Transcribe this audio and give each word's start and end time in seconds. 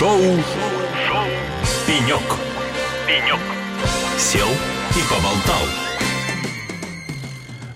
Шоу. 0.00 0.16
«Пенек». 1.86 2.22
«Пенек». 3.06 3.38
Сел 4.16 4.48
и 4.48 5.02
поболтал. 5.10 5.66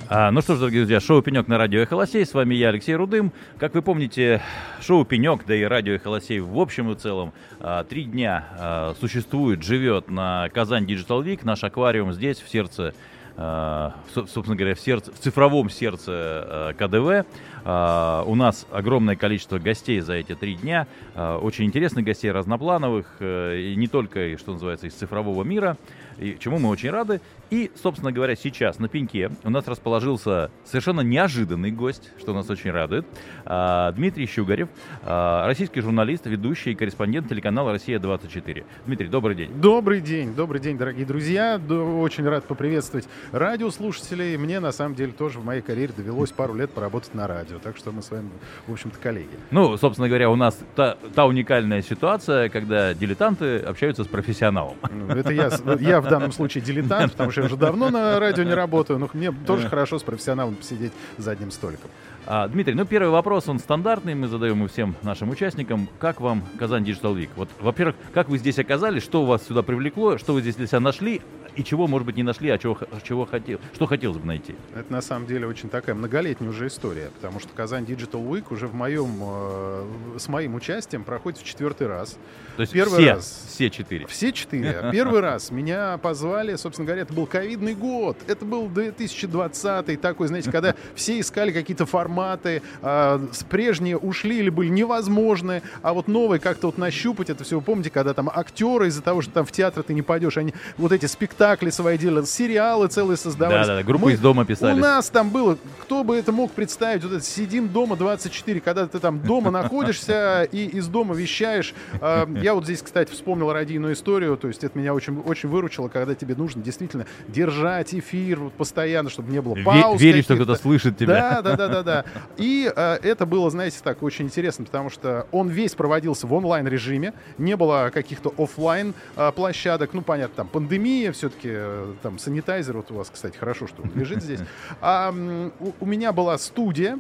А, 0.08 0.30
ну 0.30 0.40
что 0.40 0.54
ж, 0.54 0.60
дорогие 0.60 0.80
друзья, 0.84 1.00
шоу 1.00 1.21
«Пенек» 1.21 1.48
на 1.48 1.58
радио 1.58 1.82
«Эхолосей». 1.82 2.24
С 2.24 2.32
вами 2.32 2.54
я, 2.54 2.71
Алексей 2.71 2.95
Рудым. 2.95 3.30
Как 3.58 3.74
вы 3.74 3.82
помните, 3.82 4.40
шоу 4.80 5.04
«Пенек», 5.04 5.45
да 5.46 5.54
и 5.54 5.64
радио 5.64 5.96
«Эхолосей» 5.96 6.40
в 6.40 6.58
общем 6.58 6.92
и 6.92 6.95
целом 6.95 7.35
а, 7.60 7.85
три 7.85 8.04
дня 8.04 8.47
а, 8.59 8.95
существует, 8.99 9.63
живет 9.63 10.09
на 10.09 10.49
Казань 10.49 10.87
Digital 10.87 11.22
Week, 11.22 11.41
наш 11.43 11.63
аквариум 11.63 12.15
здесь, 12.15 12.38
в 12.38 12.49
сердце 12.49 12.95
собственно 13.37 14.54
говоря, 14.54 14.77
в, 14.77 14.81
сердце, 14.81 15.11
в 15.11 15.19
цифровом 15.19 15.69
сердце 15.69 16.73
КДВ. 16.79 17.27
А, 17.65 18.24
у 18.27 18.34
нас 18.34 18.66
огромное 18.70 19.16
количество 19.16 19.59
гостей 19.59 20.01
за 20.01 20.14
эти 20.14 20.34
три 20.34 20.55
дня, 20.55 20.87
очень 21.14 21.64
интересных 21.64 22.05
гостей, 22.05 22.30
разноплановых, 22.30 23.16
э, 23.20 23.59
и 23.59 23.77
не 23.77 23.87
только, 23.87 24.37
что 24.38 24.52
называется, 24.52 24.87
из 24.87 24.95
цифрового 24.95 25.45
мира, 25.45 25.77
и 26.18 26.37
чему 26.38 26.59
мы 26.59 26.68
очень 26.68 26.90
рады. 26.90 27.20
И, 27.50 27.70
собственно 27.80 28.10
говоря, 28.10 28.34
сейчас 28.37 28.78
на 28.78 28.88
пеньке 28.88 29.30
у 29.45 29.50
нас 29.50 29.68
расположился 29.68 30.50
совершенно 30.64 31.02
неожиданный 31.02 31.70
гость, 31.70 32.10
что 32.18 32.34
нас 32.34 32.48
очень 32.50 32.70
радует. 32.70 33.06
А, 33.45 33.92
Дмитрий 33.92 34.26
Щугарев, 34.26 34.68
а, 35.02 35.46
российский 35.46 35.80
журналист, 35.80 36.26
ведущий 36.26 36.73
и 36.73 36.74
корреспондент 36.74 37.28
телеканала 37.28 37.73
«Россия-24». 37.73 38.65
Дмитрий, 38.87 39.09
добрый 39.09 39.37
день. 39.37 39.52
Добрый 39.54 40.01
день, 40.01 40.34
добрый 40.34 40.60
день, 40.60 40.78
дорогие 40.78 41.06
друзья. 41.06 41.60
Очень 41.68 42.26
рад 42.28 42.45
поприветствовать 42.45 43.09
радиослушателей. 43.30 44.37
Мне, 44.37 44.59
на 44.59 44.73
самом 44.73 44.95
деле, 44.95 45.12
тоже 45.12 45.38
в 45.38 45.45
моей 45.45 45.62
карьере 45.62 45.92
довелось 45.96 46.32
пару 46.32 46.54
лет 46.54 46.70
поработать 46.70 47.15
на 47.15 47.26
радио, 47.26 47.53
так 47.58 47.76
что 47.76 47.92
мы 47.92 48.02
с 48.02 48.10
вами, 48.10 48.30
в 48.66 48.72
общем-то, 48.72 48.98
коллеги. 48.98 49.30
Ну, 49.50 49.76
собственно 49.76 50.08
говоря, 50.08 50.30
у 50.30 50.36
нас 50.36 50.58
та, 50.74 50.96
та 51.14 51.26
уникальная 51.26 51.82
ситуация, 51.82 52.48
когда 52.48 52.95
дилетанты 52.95 53.58
общаются 53.58 54.04
с 54.04 54.06
профессионалом. 54.06 54.76
Ну, 54.90 55.08
это 55.08 55.32
я, 55.32 55.51
я 55.80 56.01
в 56.01 56.09
данном 56.09 56.32
случае 56.32 56.62
дилетант, 56.64 57.12
потому 57.12 57.30
что 57.30 57.40
я 57.40 57.46
уже 57.46 57.56
давно 57.56 57.90
на 57.90 58.18
радио 58.18 58.45
не 58.45 58.54
работаю, 58.54 58.98
но 58.98 59.09
мне 59.12 59.32
тоже 59.46 59.68
хорошо 59.68 59.98
с 59.98 60.02
профессионалом 60.02 60.54
посидеть 60.54 60.92
за 61.18 61.32
одним 61.32 61.51
столиком. 61.51 61.90
А, 62.26 62.48
Дмитрий, 62.48 62.74
ну 62.74 62.87
первый 62.87 63.10
вопрос, 63.10 63.48
он 63.48 63.59
стандартный, 63.59 64.14
мы 64.14 64.29
задаем 64.29 64.57
его 64.57 64.69
всем 64.69 64.95
нашим 65.03 65.29
участникам. 65.29 65.89
Как 65.98 66.23
вам 66.23 66.42
Казань 66.59 66.83
Digital 66.83 67.14
Week? 67.14 67.29
Вот, 67.36 67.51
во-первых, 67.61 67.97
как 68.14 68.31
вы 68.31 68.39
здесь 68.39 68.59
оказались, 68.59 69.03
что 69.03 69.27
вас 69.27 69.47
сюда 69.47 69.62
привлекло, 69.62 70.17
что 70.17 70.33
вы 70.33 70.41
здесь 70.41 70.57
для 70.57 70.67
себя 70.67 70.81
нашли, 70.81 71.20
и 71.57 71.63
чего, 71.63 71.87
может 71.87 72.07
быть, 72.07 72.17
не 72.17 72.23
нашли, 72.23 72.51
а 72.51 72.59
чего, 72.59 72.79
чего 73.03 73.27
хотел, 73.27 73.61
что 73.75 73.87
хотелось 73.87 74.19
бы 74.19 74.27
найти? 74.27 74.55
Это 74.75 74.93
на 74.93 75.01
самом 75.01 75.27
деле 75.27 75.47
очень 75.47 75.69
такая 75.69 75.95
многолетняя 75.95 76.51
уже 76.51 76.67
история, 76.67 77.11
потому 77.15 77.41
что 77.41 77.51
Казань 77.55 77.85
Digital 77.85 78.27
Week 78.27 78.45
уже 78.51 78.67
в 78.67 78.75
моем, 78.75 79.19
э, 79.23 80.19
с 80.19 80.29
моим 80.29 80.55
участием 80.55 81.05
проходит 81.05 81.41
в 81.41 81.45
четвертый 81.45 81.87
раз. 81.87 82.19
То 82.57 82.63
есть 82.63 82.73
Первый 82.73 83.01
все, 83.01 83.13
раз, 83.15 83.47
все 83.49 83.71
четыре? 83.71 84.07
Все 84.07 84.33
четыре. 84.33 84.89
Первый 84.93 85.21
раз 85.21 85.51
меня 85.51 85.99
позвали, 85.99 86.57
собственно 86.57 86.87
говоря, 86.87 87.03
это 87.03 87.13
был 87.13 87.27
ковидный 87.27 87.75
год, 87.75 88.17
это 88.27 88.45
был 88.45 88.69
2020 88.69 90.01
такой, 90.01 90.29
знаете, 90.29 90.51
когда 90.51 90.75
все 90.95 91.21
искали 91.21 91.53
какие-то 91.53 91.87
форматы, 91.87 92.63
э, 92.83 93.27
прежние 93.49 93.97
ушли 93.97 94.39
или 94.39 94.51
были 94.51 94.69
невозможны, 94.69 95.63
а 95.83 95.93
вот 95.93 96.09
новые 96.09 96.41
как-то 96.41 96.67
вот 96.67 96.79
нащупать 96.79 97.31
это 97.31 97.45
все. 97.45 97.57
Вы 97.57 97.63
помните, 97.63 97.91
когда 97.91 98.13
там 98.13 98.29
актеры 98.33 98.89
из-за 98.89 99.03
того, 99.03 99.23
что 99.23 99.33
там 99.33 99.47
в 99.47 99.53
театр 99.53 99.83
ты 99.83 99.95
не 99.95 100.03
пойдешь, 100.03 100.37
они 100.37 100.53
вот 100.79 100.93
эти 100.93 101.07
спектакли 101.07 101.44
свои 101.70 101.98
делали, 101.98 102.25
сериалы 102.25 102.89
целые 102.89 103.17
создавались. 103.17 103.67
Да, 103.67 103.77
да, 103.77 103.83
группы 103.83 104.06
Мы, 104.06 104.12
из 104.12 104.20
дома 104.20 104.45
писали. 104.45 104.75
У 104.75 104.77
нас 104.77 105.09
там 105.11 105.31
было, 105.31 105.59
кто 105.83 106.05
бы 106.05 106.17
это 106.17 106.33
мог 106.33 106.53
представить, 106.53 107.03
вот 107.05 107.12
это 107.12 107.25
сидим 107.25 107.69
дома 107.69 107.97
24, 107.97 108.61
когда 108.61 108.86
ты 108.86 108.98
там 108.98 109.20
дома 109.20 109.51
находишься 109.51 110.48
и 110.51 110.67
из 110.67 110.86
дома 110.89 111.14
вещаешь. 111.14 111.75
Э, 112.01 112.27
я 112.42 112.55
вот 112.55 112.64
здесь, 112.64 112.83
кстати, 112.83 113.11
вспомнил 113.12 113.53
радийную 113.53 113.95
историю, 113.95 114.36
то 114.36 114.48
есть 114.48 114.64
это 114.64 114.78
меня 114.78 114.95
очень, 114.95 115.19
очень 115.20 115.48
выручило, 115.48 115.89
когда 115.89 116.14
тебе 116.14 116.34
нужно 116.34 116.62
действительно 116.62 117.06
держать 117.28 117.95
эфир 117.95 118.51
постоянно, 118.56 119.11
чтобы 119.11 119.30
не 119.30 119.40
было 119.40 119.57
пауз. 119.64 120.01
Верить, 120.01 120.24
что 120.24 120.36
кто-то 120.36 120.55
слышит 120.57 120.96
тебя. 120.98 121.42
Да, 121.42 121.42
да, 121.42 121.57
да, 121.57 121.69
да, 121.69 121.83
да. 121.83 122.05
И 122.36 122.70
э, 122.74 122.98
это 123.02 123.27
было, 123.27 123.51
знаете, 123.51 123.79
так 123.83 124.02
очень 124.02 124.27
интересно, 124.27 124.64
потому 124.64 124.90
что 124.90 125.27
он 125.33 125.48
весь 125.48 125.74
проводился 125.74 126.27
в 126.27 126.33
онлайн 126.33 126.67
режиме, 126.67 127.13
не 127.39 127.57
было 127.57 127.90
каких-то 127.92 128.32
офлайн 128.36 128.94
э, 129.16 129.32
площадок, 129.32 129.90
ну 129.92 130.02
понятно, 130.02 130.36
там 130.36 130.48
пандемия, 130.48 131.12
все-таки 131.34 131.50
э, 131.52 131.94
там 132.02 132.18
санитайзер, 132.18 132.76
вот 132.76 132.90
у 132.90 132.94
вас, 132.94 133.10
кстати, 133.10 133.36
хорошо, 133.36 133.66
что 133.66 133.82
он 133.82 133.90
лежит 133.94 134.22
здесь. 134.22 134.40
А 134.80 135.12
у, 135.60 135.72
у 135.80 135.86
меня 135.86 136.12
была 136.12 136.38
студия, 136.38 136.98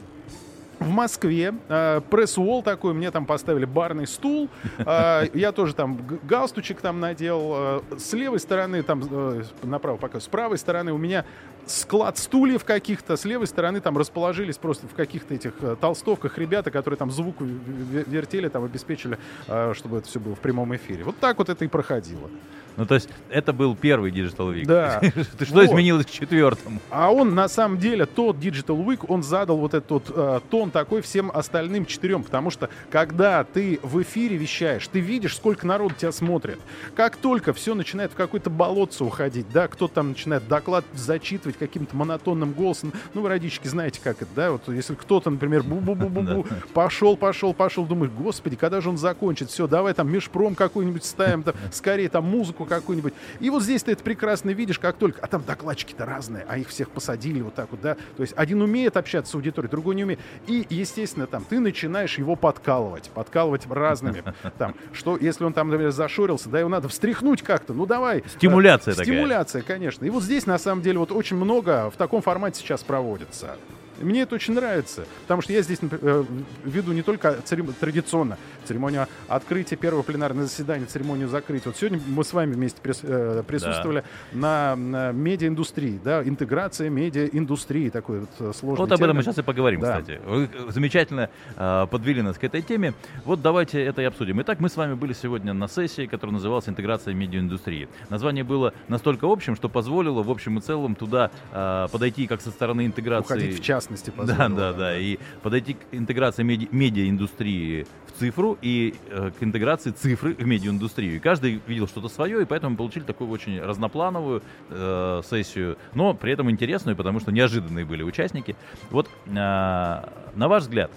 в 0.80 0.88
Москве 0.88 1.54
э, 1.68 2.00
пресс-уолл 2.10 2.62
такой, 2.62 2.94
мне 2.94 3.10
там 3.10 3.26
поставили 3.26 3.64
барный 3.64 4.06
стул, 4.06 4.48
э, 4.78 5.28
я 5.32 5.52
тоже 5.52 5.74
там 5.74 5.98
галстучек 6.24 6.80
там 6.80 7.00
надел, 7.00 7.52
э, 7.54 7.80
с 7.98 8.12
левой 8.12 8.40
стороны, 8.40 8.82
там 8.82 9.02
э, 9.08 9.44
направо 9.62 9.96
пока, 9.96 10.20
с 10.20 10.26
правой 10.26 10.58
стороны 10.58 10.92
у 10.92 10.98
меня 10.98 11.24
склад 11.66 12.18
стульев 12.18 12.64
каких-то, 12.64 13.16
с 13.16 13.24
левой 13.24 13.46
стороны 13.46 13.80
там 13.80 13.96
расположились 13.98 14.56
просто 14.56 14.86
в 14.86 14.94
каких-то 14.94 15.34
этих 15.34 15.52
э, 15.60 15.76
толстовках 15.80 16.38
ребята, 16.38 16.70
которые 16.70 16.98
там 16.98 17.10
звук 17.10 17.36
вертели, 17.40 18.48
там 18.48 18.64
обеспечили, 18.64 19.18
э, 19.46 19.72
чтобы 19.74 19.98
это 19.98 20.08
все 20.08 20.20
было 20.20 20.34
в 20.34 20.40
прямом 20.40 20.74
эфире. 20.76 21.04
Вот 21.04 21.18
так 21.18 21.38
вот 21.38 21.48
это 21.48 21.64
и 21.64 21.68
проходило. 21.68 22.28
Ну, 22.76 22.86
то 22.86 22.94
есть 22.94 23.08
это 23.30 23.52
был 23.52 23.76
первый 23.76 24.10
Digital 24.10 24.54
Week. 24.54 24.66
Да. 24.66 25.00
Что 25.44 25.54
вот. 25.54 25.64
изменилось 25.66 26.06
к 26.06 26.10
четвертому? 26.10 26.80
А 26.90 27.12
он, 27.12 27.34
на 27.34 27.48
самом 27.48 27.78
деле, 27.78 28.06
тот 28.06 28.36
Digital 28.36 28.84
Week, 28.84 29.04
он 29.08 29.22
задал 29.22 29.58
вот 29.58 29.74
этот 29.74 30.04
э, 30.08 30.40
тон 30.50 30.70
такой 30.70 31.00
всем 31.02 31.30
остальным 31.32 31.86
четырем, 31.86 32.24
потому 32.24 32.50
что, 32.50 32.68
когда 32.90 33.44
ты 33.44 33.78
в 33.82 34.02
эфире 34.02 34.36
вещаешь, 34.36 34.86
ты 34.88 35.00
видишь, 35.00 35.36
сколько 35.36 35.66
народ 35.66 35.96
тебя 35.96 36.12
смотрит. 36.12 36.58
Как 36.96 37.16
только 37.16 37.52
все 37.52 37.74
начинает 37.74 38.12
в 38.12 38.16
какое-то 38.16 38.50
болотце 38.50 39.04
уходить, 39.04 39.46
да, 39.52 39.68
кто-то 39.68 39.94
там 39.94 40.10
начинает 40.10 40.48
доклад 40.48 40.84
зачитывать 40.94 41.53
каким-то 41.58 41.96
монотонным 41.96 42.52
голосом, 42.52 42.92
ну, 43.14 43.22
вы, 43.22 43.28
родички, 43.28 43.68
знаете, 43.68 44.00
как 44.02 44.22
это, 44.22 44.30
да, 44.34 44.52
вот 44.52 44.68
если 44.68 44.94
кто-то, 44.94 45.30
например, 45.30 45.62
бу-бу-бу-бу-бу, 45.62 46.46
пошел, 46.74 47.16
пошел, 47.16 47.54
пошел, 47.54 47.84
думаешь, 47.86 48.12
господи, 48.12 48.56
когда 48.56 48.80
же 48.80 48.90
он 48.90 48.98
закончит, 48.98 49.50
все, 49.50 49.66
давай 49.66 49.94
там 49.94 50.10
межпром 50.10 50.54
какой-нибудь 50.54 51.04
ставим, 51.04 51.42
там, 51.42 51.54
скорее 51.72 52.08
там 52.08 52.24
музыку 52.24 52.64
какую-нибудь. 52.64 53.14
И 53.40 53.50
вот 53.50 53.62
здесь 53.62 53.82
ты 53.82 53.92
это 53.92 54.02
прекрасно 54.02 54.50
видишь, 54.50 54.78
как 54.78 54.96
только... 54.96 55.20
А 55.20 55.26
там 55.26 55.42
докладчики-то 55.46 56.04
разные, 56.04 56.44
а 56.48 56.58
их 56.58 56.68
всех 56.68 56.90
посадили 56.90 57.40
вот 57.40 57.54
так 57.54 57.70
вот, 57.70 57.80
да. 57.80 57.94
То 58.16 58.22
есть 58.22 58.34
один 58.36 58.62
умеет 58.62 58.96
общаться 58.96 59.32
с 59.32 59.34
аудиторией, 59.34 59.70
другой 59.70 59.94
не 59.94 60.04
умеет. 60.04 60.20
И, 60.46 60.66
естественно, 60.68 61.26
там 61.26 61.44
ты 61.44 61.60
начинаешь 61.60 62.18
его 62.18 62.36
подкалывать, 62.36 63.10
подкалывать 63.10 63.66
разными. 63.68 64.22
Там, 64.58 64.74
что, 64.92 65.16
если 65.16 65.44
он 65.44 65.52
там, 65.52 65.68
например, 65.68 65.90
зашорился, 65.90 66.48
да, 66.48 66.60
его 66.60 66.68
надо 66.68 66.88
встряхнуть 66.88 67.42
как-то, 67.42 67.72
ну 67.72 67.86
давай. 67.86 68.22
Стимуляция 68.36 68.94
такая. 68.94 69.06
Стимуляция, 69.06 69.62
конечно. 69.62 70.04
И 70.04 70.10
вот 70.10 70.22
здесь, 70.22 70.46
на 70.46 70.58
самом 70.58 70.82
деле, 70.82 70.98
вот 70.98 71.12
очень 71.12 71.36
много 71.44 71.90
в 71.90 71.96
таком 71.96 72.22
формате 72.22 72.60
сейчас 72.60 72.82
проводится. 72.82 73.56
Мне 74.00 74.22
это 74.22 74.34
очень 74.34 74.54
нравится, 74.54 75.06
потому 75.22 75.42
что 75.42 75.52
я 75.52 75.62
здесь 75.62 75.78
э, 75.82 76.24
веду 76.64 76.92
не 76.92 77.02
только 77.02 77.40
церем... 77.44 77.72
традиционно 77.72 78.36
церемонию 78.64 79.06
открытия 79.28 79.76
первого 79.76 80.02
пленарного 80.02 80.46
заседания, 80.46 80.86
церемонию 80.86 81.28
закрытия. 81.28 81.66
Вот 81.66 81.76
сегодня 81.76 82.00
мы 82.06 82.24
с 82.24 82.32
вами 82.32 82.54
вместе 82.54 82.80
прис... 82.80 83.00
э, 83.02 83.42
присутствовали 83.46 84.04
да. 84.32 84.38
на, 84.38 84.76
на 84.76 85.12
медиаиндустрии, 85.12 86.00
да, 86.02 86.22
интеграция 86.22 86.90
медиаиндустрии, 86.90 87.90
такой 87.90 88.20
вот 88.20 88.30
э, 88.40 88.52
сложный 88.54 88.78
Вот 88.78 88.92
об 88.92 89.02
этом 89.02 89.16
мы 89.16 89.22
сейчас 89.22 89.38
и 89.38 89.42
поговорим, 89.42 89.80
да. 89.80 90.00
кстати. 90.00 90.20
Вы 90.24 90.48
замечательно 90.68 91.30
э, 91.56 91.86
подвели 91.90 92.22
нас 92.22 92.38
к 92.38 92.44
этой 92.44 92.62
теме. 92.62 92.94
Вот 93.24 93.42
давайте 93.42 93.82
это 93.82 94.02
и 94.02 94.04
обсудим. 94.04 94.40
Итак, 94.42 94.60
мы 94.60 94.68
с 94.68 94.76
вами 94.76 94.94
были 94.94 95.12
сегодня 95.12 95.52
на 95.52 95.68
сессии, 95.68 96.06
которая 96.06 96.34
называлась 96.34 96.68
«Интеграция 96.68 97.14
медиаиндустрии». 97.14 97.88
Название 98.08 98.44
было 98.44 98.72
настолько 98.88 99.30
общим, 99.30 99.56
что 99.56 99.68
позволило 99.68 100.22
в 100.22 100.30
общем 100.30 100.58
и 100.58 100.60
целом 100.60 100.94
туда 100.94 101.30
э, 101.52 101.88
подойти 101.92 102.26
как 102.26 102.40
со 102.40 102.50
стороны 102.50 102.86
интеграции... 102.86 103.34
Уходить 103.34 103.58
в 103.58 103.62
частности 103.62 103.83
частности, 103.84 104.10
позволило. 104.10 104.48
Да, 104.48 104.72
да, 104.72 104.72
да. 104.72 104.98
И 104.98 105.18
подойти 105.42 105.74
к 105.74 105.78
интеграции 105.92 106.42
меди- 106.42 106.68
медиаиндустрии 106.70 107.86
в 108.06 108.18
цифру 108.18 108.58
и 108.60 108.94
э, 109.10 109.30
к 109.38 109.42
интеграции 109.42 109.90
цифры 109.90 110.34
в 110.34 110.44
медиаиндустрию. 110.44 111.16
И 111.16 111.18
каждый 111.18 111.60
видел 111.66 111.86
что-то 111.86 112.08
свое, 112.08 112.42
и 112.42 112.44
поэтому 112.44 112.76
получили 112.76 113.04
такую 113.04 113.30
очень 113.30 113.60
разноплановую 113.60 114.42
э, 114.70 115.22
сессию, 115.28 115.76
но 115.94 116.14
при 116.14 116.32
этом 116.32 116.50
интересную, 116.50 116.96
потому 116.96 117.20
что 117.20 117.32
неожиданные 117.32 117.84
были 117.84 118.02
участники. 118.02 118.56
Вот 118.90 119.08
э, 119.26 119.32
на 119.32 120.48
ваш 120.48 120.62
взгляд, 120.62 120.90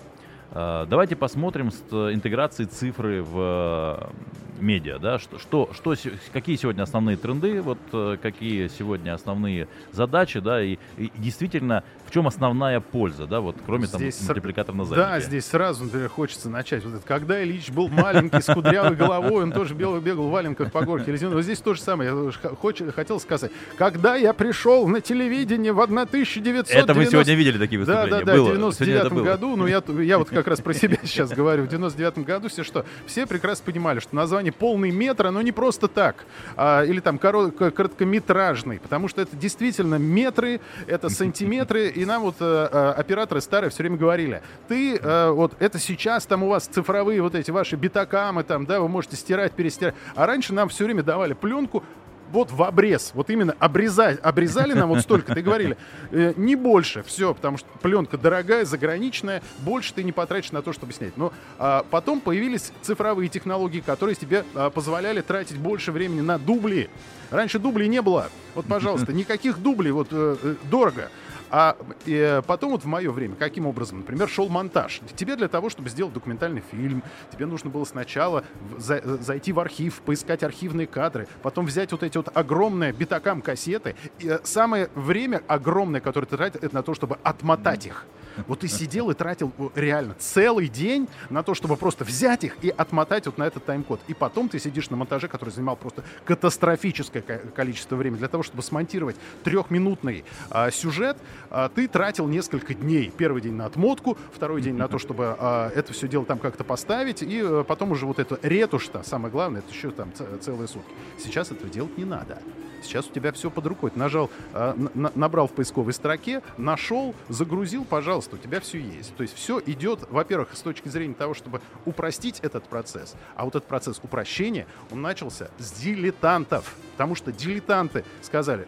э, 0.51 0.85
давайте 0.89 1.15
посмотрим 1.15 1.71
с 1.71 1.81
интеграцией 1.91 2.69
цифры 2.69 3.21
в 3.21 4.11
медиа, 4.59 4.99
да, 4.99 5.19
что, 5.19 5.37
что, 5.39 5.69
что, 5.73 5.95
какие 6.33 6.55
сегодня 6.55 6.81
основные 6.81 7.17
тренды, 7.17 7.61
вот 7.61 7.77
э, 7.93 8.17
какие 8.21 8.67
сегодня 8.67 9.13
основные 9.13 9.67
задачи, 9.91 10.39
да, 10.39 10.63
и, 10.63 10.77
и 10.97 11.11
действительно 11.15 11.83
в 12.07 12.11
чем 12.11 12.27
основная 12.27 12.79
польза, 12.79 13.27
да, 13.27 13.39
вот 13.41 13.55
кроме 13.65 13.85
Здесь 13.87 14.15
там 14.17 14.27
мультипликатора 14.27 14.75
на 14.75 14.85
заднике? 14.85 15.07
Да, 15.09 15.19
здесь 15.19 15.45
сразу 15.45 15.83
например, 15.85 16.09
хочется 16.09 16.49
начать. 16.49 16.83
Вот 16.85 16.95
это, 16.95 17.05
когда 17.07 17.43
Ильич 17.43 17.69
был 17.69 17.87
маленький, 17.89 18.41
с 18.41 18.45
кудрявой 18.53 18.95
головой, 18.95 19.43
он 19.43 19.51
тоже 19.51 19.73
бегал, 19.73 19.99
бегал 19.99 20.27
в 20.27 20.31
валенках 20.31 20.71
по 20.71 20.81
горке 20.83 21.11
резиновой. 21.11 21.37
Вот 21.37 21.43
здесь 21.43 21.59
то 21.59 21.73
же 21.73 21.81
самое. 21.81 22.09
Я 22.09 22.15
тоже 22.15 22.39
хоч- 22.61 22.81
хотел 22.95 23.19
сказать. 23.19 23.51
Когда 23.77 24.15
я 24.15 24.33
пришел 24.33 24.87
на 24.87 25.01
телевидение 25.01 25.73
в 25.73 25.79
1990... 25.81 26.73
Это 26.77 26.93
мы 26.93 27.05
сегодня 27.05 27.35
видели 27.35 27.57
такие 27.57 27.83
Да, 27.83 28.03
выступления. 28.03 28.25
да, 28.25 28.31
да, 28.31 28.37
Было. 28.37 28.71
в 28.71 28.73
Сегодня 28.75 28.95
это 28.95 29.09
99 29.09 29.13
было. 29.13 29.23
году, 29.23 29.55
ну 29.55 29.67
я, 29.67 29.83
я 30.03 30.17
вот 30.17 30.29
как 30.29 30.47
раз 30.47 30.61
про 30.61 30.73
себя 30.73 30.97
сейчас 31.03 31.31
говорю, 31.31 31.63
в 31.63 31.67
99 31.67 32.19
году 32.25 32.49
все 32.49 32.63
что, 32.63 32.85
все 33.05 33.25
прекрасно 33.25 33.65
понимали, 33.65 33.99
что 33.99 34.15
название 34.15 34.51
полный 34.51 34.91
метр, 34.91 35.27
оно 35.27 35.41
не 35.41 35.51
просто 35.51 35.87
так, 35.87 36.25
а, 36.55 36.83
или 36.83 36.99
там 36.99 37.17
коро- 37.17 37.51
к- 37.51 37.71
короткометражный, 37.71 38.79
потому 38.79 39.07
что 39.07 39.21
это 39.21 39.35
действительно 39.35 39.95
метры, 39.95 40.59
это 40.87 41.09
сантиметры, 41.09 41.91
и 41.97 42.05
нам 42.05 42.21
вот 42.21 42.35
э, 42.39 42.69
э, 42.71 42.89
операторы 42.91 43.41
старые 43.41 43.69
все 43.69 43.83
время 43.83 43.97
говорили, 43.97 44.41
ты 44.67 44.97
э, 44.97 45.29
вот 45.31 45.53
это 45.59 45.79
сейчас 45.79 46.25
там 46.25 46.43
у 46.43 46.49
вас 46.49 46.67
цифровые 46.67 47.21
вот 47.21 47.35
эти 47.35 47.51
ваши 47.51 47.75
битакамы 47.75 48.43
там, 48.43 48.65
да, 48.65 48.79
вы 48.79 48.87
можете 48.87 49.15
стирать, 49.15 49.53
перестирать, 49.53 49.95
а 50.15 50.25
раньше 50.25 50.53
нам 50.53 50.69
все 50.69 50.85
время 50.85 51.03
давали 51.03 51.33
пленку, 51.33 51.83
вот 52.31 52.51
в 52.51 52.61
обрез, 52.63 53.11
вот 53.13 53.29
именно 53.29 53.55
обрезать, 53.59 54.19
обрезали 54.21 54.73
нам 54.73 54.89
вот 54.89 55.01
столько, 55.01 55.33
ты 55.33 55.41
говорили, 55.41 55.77
э, 56.11 56.33
не 56.35 56.55
больше, 56.55 57.03
все, 57.03 57.33
потому 57.33 57.57
что 57.57 57.67
пленка 57.81 58.17
дорогая, 58.17 58.65
заграничная, 58.65 59.41
больше 59.59 59.93
ты 59.93 60.03
не 60.03 60.11
потратишь 60.11 60.51
на 60.51 60.61
то, 60.61 60.73
чтобы 60.73 60.93
снять. 60.93 61.15
Но 61.17 61.31
а, 61.57 61.85
потом 61.89 62.19
появились 62.21 62.71
цифровые 62.81 63.29
технологии, 63.29 63.79
которые 63.79 64.15
тебе 64.15 64.43
а, 64.53 64.69
позволяли 64.69 65.21
тратить 65.21 65.57
больше 65.57 65.91
времени 65.91 66.21
на 66.21 66.37
дубли. 66.37 66.89
Раньше 67.31 67.59
дублей 67.59 67.87
не 67.87 68.01
было. 68.01 68.29
Вот, 68.55 68.65
пожалуйста, 68.65 69.13
никаких 69.13 69.59
дублей, 69.59 69.91
вот 69.91 70.07
э, 70.11 70.37
э, 70.41 70.55
дорого. 70.69 71.09
А 71.49 71.77
э, 72.05 72.41
потом 72.45 72.71
вот 72.71 72.83
в 72.83 72.87
мое 72.87 73.11
время, 73.11 73.35
каким 73.35 73.65
образом? 73.65 73.99
Например, 73.99 74.27
шел 74.27 74.49
монтаж. 74.49 75.01
Тебе 75.15 75.35
для 75.35 75.47
того, 75.47 75.69
чтобы 75.69 75.89
сделать 75.89 76.13
документальный 76.13 76.61
фильм, 76.71 77.03
тебе 77.31 77.45
нужно 77.45 77.69
было 77.69 77.85
сначала 77.85 78.43
за- 78.77 78.95
э, 78.97 79.17
зайти 79.21 79.53
в 79.53 79.59
архив, 79.59 80.01
поискать 80.01 80.43
архивные 80.43 80.87
кадры, 80.87 81.27
потом 81.41 81.65
взять 81.65 81.91
вот 81.91 82.03
эти 82.03 82.17
вот 82.17 82.29
огромные 82.35 82.91
битакам 82.91 83.41
кассеты. 83.41 83.95
И 84.19 84.27
э, 84.27 84.39
самое 84.43 84.89
время 84.95 85.41
огромное, 85.47 86.01
которое 86.01 86.27
ты 86.27 86.35
тратил, 86.37 86.59
это 86.61 86.75
на 86.75 86.83
то, 86.83 86.93
чтобы 86.93 87.17
отмотать 87.23 87.85
их. 87.85 88.05
Вот 88.47 88.59
ты 88.59 88.67
сидел 88.67 89.09
и 89.09 89.13
тратил 89.13 89.51
реально 89.75 90.15
целый 90.19 90.67
день 90.67 91.07
на 91.29 91.43
то, 91.43 91.53
чтобы 91.53 91.75
просто 91.77 92.03
взять 92.03 92.43
их 92.43 92.57
и 92.61 92.69
отмотать 92.69 93.25
вот 93.25 93.37
на 93.37 93.43
этот 93.47 93.65
тайм-код. 93.65 93.99
И 94.07 94.13
потом 94.13 94.49
ты 94.49 94.59
сидишь 94.59 94.89
на 94.89 94.97
монтаже, 94.97 95.27
который 95.27 95.49
занимал 95.49 95.75
просто 95.75 96.03
катастрофическое 96.25 97.21
ко- 97.21 97.39
количество 97.55 97.95
времени 97.95 98.19
для 98.19 98.27
того, 98.27 98.43
чтобы 98.43 98.61
смонтировать 98.63 99.15
трехминутный 99.43 100.23
а, 100.49 100.69
сюжет. 100.71 101.17
а, 101.49 101.69
ты 101.69 101.87
тратил 101.87 102.27
несколько 102.27 102.73
дней. 102.73 103.11
Первый 103.17 103.41
день 103.41 103.53
на 103.53 103.65
отмотку, 103.65 104.17
второй 104.33 104.61
день 104.61 104.75
на 104.75 104.87
то, 104.87 104.99
чтобы 104.99 105.35
а, 105.39 105.71
это 105.73 105.93
все 105.93 106.07
дело 106.07 106.25
там 106.25 106.39
как-то 106.39 106.63
поставить, 106.63 107.21
и 107.21 107.41
э, 107.43 107.63
потом 107.67 107.91
уже 107.91 108.05
вот 108.05 108.19
эту 108.19 108.37
ретушь-то, 108.41 109.03
самое 109.03 109.31
главное, 109.31 109.61
это 109.61 109.71
еще 109.71 109.91
там 109.91 110.11
целые 110.41 110.67
сутки. 110.67 110.91
Сейчас 111.17 111.51
этого 111.51 111.69
делать 111.69 111.97
не 111.97 112.05
надо. 112.05 112.39
Сейчас 112.83 113.07
у 113.07 113.11
тебя 113.11 113.31
все 113.31 113.49
под 113.49 113.65
рукой. 113.67 113.91
Ты 113.91 113.99
нажал, 113.99 114.29
а, 114.53 114.73
н- 114.75 114.89
н- 114.93 115.11
набрал 115.15 115.47
в 115.47 115.51
поисковой 115.51 115.93
строке, 115.93 116.41
нашел, 116.57 117.13
загрузил, 117.29 117.85
пожалуйста, 117.85 118.35
у 118.35 118.39
тебя 118.39 118.59
все 118.59 118.79
есть. 118.79 119.15
То 119.15 119.23
есть 119.23 119.35
все 119.35 119.61
идет, 119.65 120.01
во-первых, 120.09 120.49
с 120.53 120.61
точки 120.61 120.87
зрения 120.89 121.13
того, 121.13 121.33
чтобы 121.33 121.61
упростить 121.85 122.39
этот 122.41 122.65
процесс. 122.65 123.15
А 123.35 123.45
вот 123.45 123.55
этот 123.55 123.67
процесс 123.67 123.99
упрощения, 124.03 124.67
он 124.91 125.01
начался 125.01 125.49
с 125.57 125.71
дилетантов. 125.73 126.75
Потому 126.93 127.15
что 127.15 127.31
дилетанты 127.31 128.03
сказали, 128.21 128.67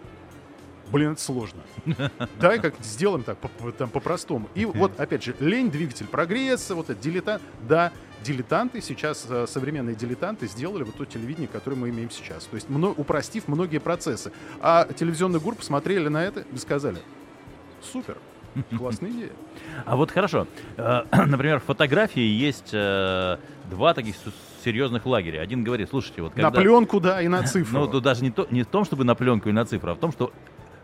блин, 0.92 1.14
это 1.14 1.22
сложно. 1.22 1.62
Давай 2.40 2.60
как 2.60 2.76
сделаем 2.82 3.24
так, 3.24 3.38
по-простому. 3.38 4.50
И 4.56 4.66
вот, 4.66 5.00
опять 5.00 5.24
же, 5.24 5.36
лень, 5.40 5.72
двигатель 5.72 6.08
прогресса, 6.08 6.76
вот 6.76 6.90
это 6.90 7.02
дилетант. 7.02 7.42
Да, 7.68 7.92
дилетанты, 8.24 8.82
сейчас 8.82 9.26
э, 9.30 9.46
современные 9.48 9.96
дилетанты 9.96 10.48
сделали 10.48 10.84
вот 10.84 10.96
то 10.96 11.06
телевидение, 11.06 11.48
которое 11.48 11.76
мы 11.76 11.90
имеем 11.90 12.12
сейчас. 12.12 12.46
То 12.46 12.56
есть 12.56 12.70
мно- 12.70 12.94
упростив 12.96 13.48
многие 13.48 13.80
процессы. 13.80 14.32
А 14.60 14.88
телевизионные 14.94 15.40
группы 15.40 15.64
смотрели 15.64 16.08
на 16.08 16.24
это 16.24 16.42
и 16.52 16.58
сказали, 16.58 16.98
супер, 17.82 18.18
классная 18.78 19.12
идея. 19.12 19.32
А 19.86 19.96
вот 19.96 20.12
хорошо, 20.12 20.48
э, 20.78 21.04
например, 21.26 21.60
в 21.60 21.64
фотографии 21.66 22.22
есть 22.22 22.70
э, 22.74 23.38
два 23.70 23.94
таких 23.94 24.16
серьезных 24.64 25.06
лагеря. 25.06 25.42
Один 25.42 25.64
говорит, 25.64 25.90
слушайте, 25.90 26.22
вот 26.22 26.34
когда... 26.34 26.50
На 26.50 26.52
пленку, 26.52 27.00
да, 27.00 27.22
и 27.22 27.28
на 27.28 27.44
цифру. 27.44 27.80
Ну, 27.92 28.00
даже 28.02 28.24
не, 28.24 28.32
то, 28.32 28.48
не 28.52 28.64
в 28.64 28.68
том, 28.68 28.86
чтобы 28.86 29.04
на 29.04 29.16
пленку 29.16 29.50
и 29.50 29.52
на 29.52 29.66
цифру, 29.66 29.92
а 29.92 29.96
в 29.96 30.00
том, 30.00 30.12
что 30.12 30.34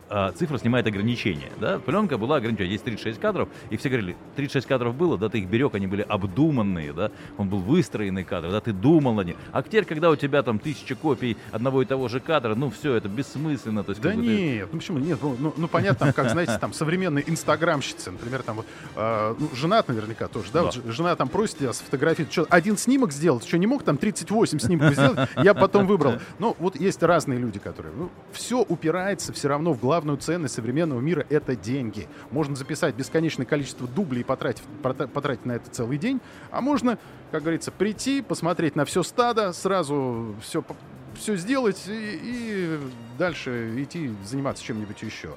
а, 0.09 0.31
цифра 0.31 0.57
снимает 0.57 0.85
ограничения. 0.87 1.51
Да? 1.59 1.79
Пленка 1.79 2.17
была 2.17 2.37
ограничена. 2.37 2.65
Есть 2.67 2.83
36 2.83 3.19
кадров, 3.19 3.49
и 3.69 3.77
все 3.77 3.89
говорили, 3.89 4.15
36 4.35 4.67
кадров 4.67 4.95
было, 4.95 5.17
да, 5.17 5.29
ты 5.29 5.39
их 5.39 5.47
берег, 5.49 5.75
они 5.75 5.87
были 5.87 6.01
обдуманные, 6.07 6.93
да, 6.93 7.11
он 7.37 7.49
был 7.49 7.59
выстроенный 7.59 8.23
кадр, 8.23 8.51
да, 8.51 8.59
ты 8.61 8.71
думал 8.73 9.13
на 9.15 9.21
них. 9.21 9.35
А 9.51 9.61
теперь, 9.63 9.85
когда 9.85 10.09
у 10.09 10.15
тебя 10.15 10.43
там 10.43 10.59
тысяча 10.59 10.95
копий 10.95 11.37
одного 11.51 11.81
и 11.81 11.85
того 11.85 12.07
же 12.07 12.19
кадра, 12.19 12.55
ну 12.55 12.69
все, 12.69 12.93
это 12.95 13.07
бессмысленно. 13.09 13.83
То 13.83 13.91
есть, 13.91 14.01
Да 14.01 14.11
ты- 14.11 14.15
нет, 14.17 14.69
ну 14.71 14.79
почему 14.79 14.97
нет? 14.99 15.19
Ну, 15.21 15.35
ну, 15.39 15.53
ну, 15.57 15.67
понятно, 15.67 16.13
как, 16.13 16.29
знаете, 16.29 16.57
там 16.59 16.73
современные 16.73 17.23
инстаграмщицы, 17.29 18.11
например, 18.11 18.43
там 18.43 18.57
вот, 18.57 18.65
э, 18.95 19.35
ну, 19.39 19.49
женат 19.55 19.87
наверняка 19.87 20.27
тоже, 20.27 20.47
да? 20.53 20.59
Да. 20.59 20.65
Вот 20.65 20.73
ж- 20.75 20.81
жена 20.93 21.15
там 21.15 21.27
просит 21.29 21.57
тебя 21.59 21.73
сфотографировать, 21.73 22.31
что, 22.31 22.45
один 22.49 22.77
снимок 22.77 23.11
сделать, 23.11 23.45
что, 23.47 23.57
не 23.57 23.67
мог 23.67 23.83
там 23.83 23.97
38 23.97 24.59
снимков 24.59 24.93
сделать, 24.93 25.29
я 25.37 25.53
потом 25.53 25.87
выбрал. 25.87 26.13
Ну, 26.39 26.55
вот 26.59 26.75
есть 26.75 27.01
разные 27.03 27.39
люди, 27.39 27.59
которые, 27.59 27.93
ну, 27.95 28.09
все 28.31 28.61
упирается 28.61 29.31
все 29.33 29.47
равно 29.47 29.73
в 29.73 29.79
главную 29.95 30.18
ценность 30.18 30.56
современного 30.56 31.00
мира, 31.00 31.25
это 31.30 31.56
деньги. 31.56 32.09
Можно 32.30 32.57
записать 32.57 32.95
бесконечное 32.95 33.45
количество 33.45 33.88
дублей 33.88 34.21
и 34.21 34.24
потратить, 34.25 34.62
потратить 34.81 35.45
на 35.45 35.53
это 35.53 35.69
целый 35.69 35.97
день, 35.97 36.19
а 36.51 36.59
можно, 36.59 36.97
как 37.31 37.44
говорится, 37.44 37.71
прийти, 37.71 38.21
посмотреть 38.21 38.75
на 38.75 38.83
все 38.83 39.03
стадо, 39.03 39.53
сразу 39.53 40.36
все 40.42 40.65
все 41.13 41.38
сделать 41.38 41.81
и, 41.88 42.19
и 42.21 42.80
дальше 43.18 43.81
идти 43.81 44.12
заниматься 44.25 44.62
чем-нибудь 44.65 45.01
еще. 45.01 45.36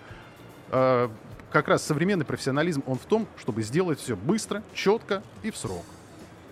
А, 0.72 1.08
как 1.52 1.68
раз 1.68 1.84
современный 1.84 2.24
профессионализм, 2.24 2.82
он 2.88 2.98
в 2.98 3.04
том, 3.04 3.28
чтобы 3.38 3.62
сделать 3.62 4.00
все 4.00 4.16
быстро, 4.16 4.64
четко 4.74 5.22
и 5.44 5.52
в 5.52 5.56
срок. 5.56 5.84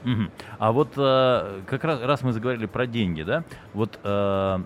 Мгм. 0.05 0.31
А 0.61 0.71
вот 0.71 0.93
э, 0.97 1.61
как 1.67 1.83
раз, 1.83 2.01
раз 2.03 2.23
мы 2.23 2.33
заговорили 2.33 2.67
про 2.67 2.87
деньги, 2.87 3.25
да, 3.25 3.43
вот 3.75 3.99
э, 4.05 4.59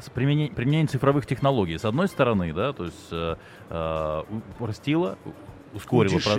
с 0.00 0.10
применение- 0.10 0.52
применение 0.52 0.86
цифровых 0.88 1.26
технологий, 1.26 1.78
с 1.78 1.84
одной 1.84 2.08
стороны, 2.08 2.52
да, 2.52 2.72
то 2.72 2.84
есть 2.84 3.08
э, 3.10 3.36
э, 3.70 4.22
упростило, 4.56 5.18
у- 5.24 5.30
ускорило, 5.76 6.18
про- 6.18 6.34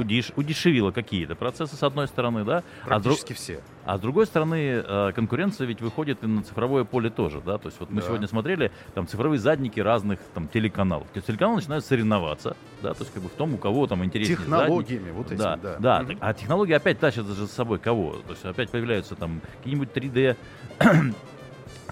удеш- 0.00 0.32
удешевило 0.36 0.92
какие-то 0.92 1.34
процессы, 1.34 1.74
с 1.74 1.82
одной 1.82 2.06
стороны, 2.06 2.44
да, 2.44 2.62
а, 2.84 3.00
с 3.00 3.02
дру- 3.02 3.04
Практически 3.16 3.32
все. 3.32 3.60
а 3.84 3.98
с 3.98 4.00
другой 4.00 4.26
стороны, 4.26 4.54
э, 4.86 5.12
конкуренция 5.12 5.66
ведь 5.66 5.80
выходит 5.80 6.22
и 6.22 6.26
на 6.28 6.44
цифровое 6.44 6.84
поле 6.84 7.10
тоже, 7.10 7.40
да, 7.44 7.58
то 7.58 7.66
есть 7.66 7.80
вот 7.80 7.90
мы 7.90 8.00
Да. 8.00 8.06
сегодня 8.06 8.28
смотрели 8.28 8.70
там 8.94 9.08
цифровые 9.08 9.40
задники 9.40 9.80
разных 9.80 10.20
там 10.34 10.46
телеканалов, 10.46 11.08
То 11.08 11.16
есть 11.16 11.26
телеканалы 11.26 11.56
начинают 11.56 11.84
соревноваться, 11.84 12.56
да, 12.80 12.94
то 12.94 13.00
есть 13.02 13.12
как 13.12 13.24
бы 13.24 13.28
в 13.28 13.32
том, 13.32 13.54
у 13.54 13.58
кого 13.58 13.88
там 13.88 14.04
интереснее 14.04 14.36
задник. 14.38 14.52
Технологиями 14.54 15.10
вот 15.10 15.26
этими, 15.26 15.38
Да, 15.38 15.56
да. 15.56 15.76
да. 15.80 16.04
Так- 16.04 16.16
А 16.20 16.34
технологии 16.34 16.74
опять 16.74 17.00
тащат 17.00 17.26
за 17.26 17.46
собой 17.48 17.80
кого? 17.80 18.12
То 18.24 18.30
есть 18.30 18.44
опять 18.44 18.70
появляются 18.70 19.16
там 19.16 19.40
какие-нибудь 19.58 19.88
3D 19.92 20.36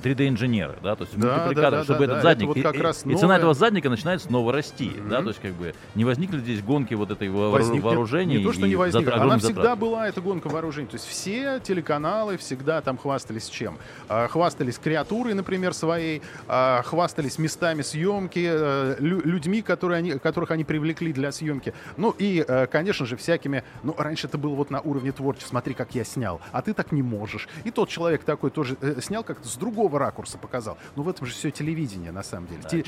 3D-инженеры, 0.03 0.77
да, 0.83 0.97
то 0.97 1.05
есть 1.05 1.19
Да, 1.19 1.37
мультипликаторы, 1.39 1.71
да, 1.71 1.79
да, 1.79 1.85
чтобы 1.85 1.99
да, 2.01 2.05
этот 2.05 2.17
да, 2.17 2.23
задник, 2.23 2.51
это 2.51 2.59
вот 2.59 2.63
как 2.63 2.75
и, 2.75 2.79
раз 2.83 2.99
и 2.99 3.01
цена 3.03 3.21
новое. 3.23 3.37
этого 3.39 3.55
задника 3.55 3.89
начинает 3.91 4.23
снова 4.23 4.53
расти, 4.53 4.91
да, 5.09 5.17
Мгм. 5.17 5.25
то 5.25 5.29
есть 5.29 5.41
как 5.41 5.53
бы 5.53 5.75
не 5.95 6.05
возникли 6.05 6.39
здесь 6.39 6.63
гонки 6.63 6.95
вот 6.95 7.11
этой 7.11 7.31
Возникнет- 7.31 7.83
вооружений 7.83 8.39
Не 8.39 8.45
то, 8.45 8.53
что 8.53 8.67
не 8.67 8.77
возникла, 8.77 9.11
затра- 9.17 9.21
она 9.21 9.39
всегда 9.39 9.55
затрат. 9.63 9.79
была, 9.79 10.09
эта 10.09 10.21
гонка 10.21 10.49
вооружений. 10.49 10.89
То 10.89 10.97
есть 10.97 11.07
все 11.07 11.61
телеканалы 11.61 12.37
всегда 12.37 12.81
там 12.81 12.99
хвастались 12.99 13.49
чем? 13.49 13.79
А, 14.09 14.29
хвастались 14.29 14.79
креатурой, 14.79 15.35
например, 15.35 15.73
своей, 15.75 16.23
а, 16.49 16.83
хвастались 16.83 17.39
местами 17.39 17.83
съемки, 17.83 18.47
э, 18.51 18.97
лю- 18.99 19.23
людьми, 19.25 19.63
которые 19.63 19.99
они, 19.99 20.13
которых 20.19 20.51
они 20.51 20.65
привлекли 20.65 21.13
для 21.13 21.33
съемки. 21.33 21.73
Ну 21.97 22.15
и, 22.19 22.45
э, 22.47 22.67
конечно 22.67 23.07
же, 23.07 23.17
всякими... 23.17 23.65
Ну, 23.83 23.95
раньше 23.97 24.27
это 24.27 24.39
было 24.39 24.55
вот 24.55 24.71
на 24.71 24.81
уровне 24.81 25.13
творчества. 25.13 25.49
Смотри, 25.51 25.75
как 25.75 25.95
я 25.95 26.05
снял. 26.05 26.41
А 26.53 26.63
ты 26.63 26.75
так 26.75 26.93
не 26.93 27.03
можешь. 27.03 27.49
И 27.65 27.71
тот 27.71 27.89
человек 27.89 28.25
такой 28.25 28.51
тоже 28.51 28.77
э, 28.81 29.01
снял, 29.01 29.23
как-то 29.25 29.47
с 29.49 29.57
другого 29.57 29.84
ракурса 29.93 30.39
показал. 30.39 30.79
Ну, 30.97 31.03
в 31.03 31.09
этом 31.09 31.27
же 31.27 31.33
все 31.33 31.51
телевидение, 31.51 32.13
на 32.13 32.23
самом 32.23 32.49
деле. 32.49 32.61
Да, 32.63 32.69
Те-. 32.69 32.83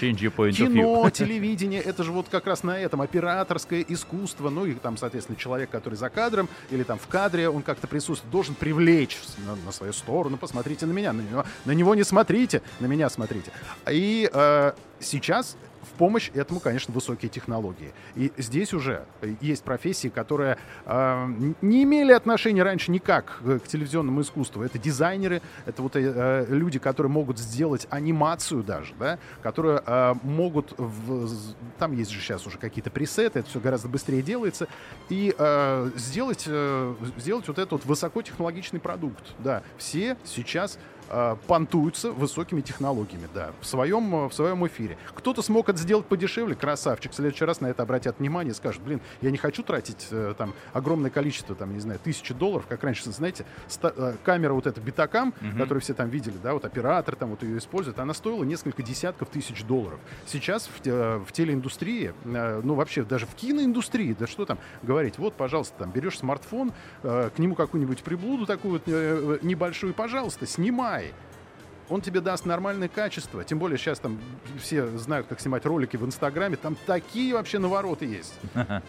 Кино, 0.67 1.11
телевидение, 1.15 1.81
это 1.81 2.03
же 2.03 2.13
вот 2.13 2.27
как 2.31 2.47
раз 2.47 2.63
на 2.63 2.79
этом 2.79 3.01
операторское 3.01 3.85
искусство, 3.87 4.51
ну 4.51 4.67
и 4.67 4.75
там, 4.75 4.97
соответственно, 4.97 5.39
человек, 5.39 5.71
который 5.71 5.95
за 5.95 6.09
кадром 6.09 6.49
или 6.71 6.83
там 6.83 6.99
в 6.99 7.07
кадре, 7.07 7.49
он 7.49 7.63
как-то 7.63 7.87
присутствует, 7.87 8.31
должен 8.31 8.55
привлечь 8.55 9.19
на, 9.47 9.57
на 9.57 9.73
свою 9.73 9.93
сторону, 9.93 10.37
посмотрите 10.37 10.87
на 10.87 10.93
меня, 10.93 11.13
на 11.13 11.21
него, 11.21 11.45
на 11.65 11.73
него 11.73 11.95
не 11.95 12.05
смотрите, 12.05 12.63
на 12.81 12.87
меня 12.87 13.09
смотрите. 13.11 13.51
И 13.91 14.29
э, 14.33 14.73
сейчас 15.01 15.57
в 15.93 15.99
помощь 15.99 16.31
этому, 16.35 16.61
конечно, 16.61 16.93
высокие 16.93 17.29
технологии. 17.29 17.93
И 18.15 18.33
здесь 18.37 18.75
уже 18.75 19.05
есть 19.41 19.65
профессии, 19.65 20.09
которые 20.09 20.59
э, 20.85 21.27
не 21.63 21.85
имели 21.85 22.13
отношения 22.13 22.63
раньше 22.63 22.91
никак 22.91 23.41
к 23.43 23.69
телевизионному 23.69 24.21
искусству. 24.21 24.63
Это 24.63 24.79
дизайнеры, 24.79 25.43
это 25.65 25.83
вот 25.83 25.97
э, 25.97 26.47
люди, 26.49 26.79
которые 26.79 27.11
могут 27.11 27.39
сделать 27.39 27.87
анимацию 27.91 28.63
даже, 28.63 28.95
да, 28.99 29.19
которые 29.43 29.83
э, 29.87 30.15
могут... 30.23 30.75
В, 30.77 31.29
там 31.79 31.93
есть 31.93 32.11
же 32.11 32.21
сейчас 32.21 32.47
уже 32.47 32.59
какие-то 32.59 32.91
пресеты, 32.91 33.41
это 33.41 33.49
все 33.49 33.61
гораздо 33.61 33.89
быстрее 33.89 34.23
делается. 34.23 34.69
И 35.09 35.35
э, 35.37 35.91
сделать, 35.97 36.45
э, 36.47 36.95
сделать 37.17 37.49
вот 37.49 37.59
этот 37.59 37.73
вот 37.73 37.85
высокотехнологичный 37.85 38.81
продукт. 38.81 39.35
Да, 39.39 39.63
все 39.79 40.17
сейчас 40.25 40.77
э, 40.77 40.96
понтуются 41.47 42.11
высокими 42.13 42.61
технологиями, 42.61 43.29
да, 43.35 43.53
в 43.61 43.67
своем, 43.67 44.15
э, 44.15 44.29
в 44.29 44.35
своем 44.35 44.67
эфире. 44.67 44.99
Кто-то 45.15 45.43
смог 45.43 45.69
это 45.69 45.79
сделать 45.79 46.07
подешевле, 46.07 46.55
красавчик. 46.55 47.13
В 47.13 47.15
следующий 47.15 47.45
раз 47.45 47.61
на 47.61 47.67
это 47.69 47.83
обратят 47.83 48.19
внимание 48.19 48.53
и 48.53 48.55
скажут, 48.55 48.83
блин, 48.83 49.01
я 49.21 49.31
не 49.31 49.39
хочу 49.39 49.63
тратить 49.63 50.09
э, 50.11 50.35
там 50.37 50.55
огромное 50.73 51.11
количество, 51.11 51.55
там, 51.55 51.73
не 51.75 51.81
знаю, 51.81 52.01
тысячи 52.03 52.35
долларов, 52.35 52.67
как 52.69 52.83
раньше, 52.85 53.11
знаете, 53.11 53.45
ста- 53.69 53.93
э, 53.97 54.15
камера 54.25 54.53
вот 54.53 54.67
эта 54.67 54.81
битакам, 54.81 55.33
Мгм. 55.41 55.59
которую 55.59 55.81
все 55.81 55.95
там 55.95 56.09
видели, 56.09 56.37
да, 56.43 56.53
вот 56.55 56.65
оператор 56.65 57.15
там 57.17 57.31
вот 57.31 57.43
ее 57.43 57.59
использует, 57.59 57.99
она 57.99 58.15
стоила 58.15 58.45
несколько 58.45 58.83
десятков 58.83 59.29
тысяч 59.29 59.63
долларов. 59.65 59.99
Сейчас 60.27 60.67
в, 60.69 60.87
э, 60.87 61.19
в 61.27 61.33
телеиндустрии, 61.33 62.13
э, 62.25 62.61
ну 62.65 62.75
вообще 62.75 63.05
даже 63.05 63.27
в 63.27 63.35
киноиндустрии, 63.35 64.17
да 64.19 64.27
что 64.27 64.45
там 64.47 64.59
говорить, 64.83 65.19
вот, 65.19 65.35
пожалуйста, 65.35 65.75
там 65.79 65.91
берешь 65.91 66.19
смартфон, 66.19 66.73
э, 67.03 67.31
к 67.35 67.39
нему 67.39 67.55
какую-нибудь 67.55 68.03
приблуду 68.03 68.47
такую 68.47 68.73
вот 68.75 68.83
э, 68.87 69.39
небольшую, 69.43 69.95
пожалуйста, 69.95 70.47
снимай. 70.47 70.96
Он 71.89 72.01
тебе 72.01 72.21
даст 72.21 72.45
нормальное 72.47 72.89
качество. 72.89 73.45
Тем 73.45 73.61
более 73.61 73.79
сейчас 73.79 74.01
там 74.01 74.19
все 74.61 74.87
знают, 74.99 75.29
как 75.29 75.39
снимать 75.39 75.65
ролики 75.65 75.97
в 75.97 76.05
Инстаграме. 76.05 76.57
Там 76.57 76.77
такие 76.85 77.33
вообще 77.35 77.59
навороты 77.59 78.07
есть. 78.07 78.39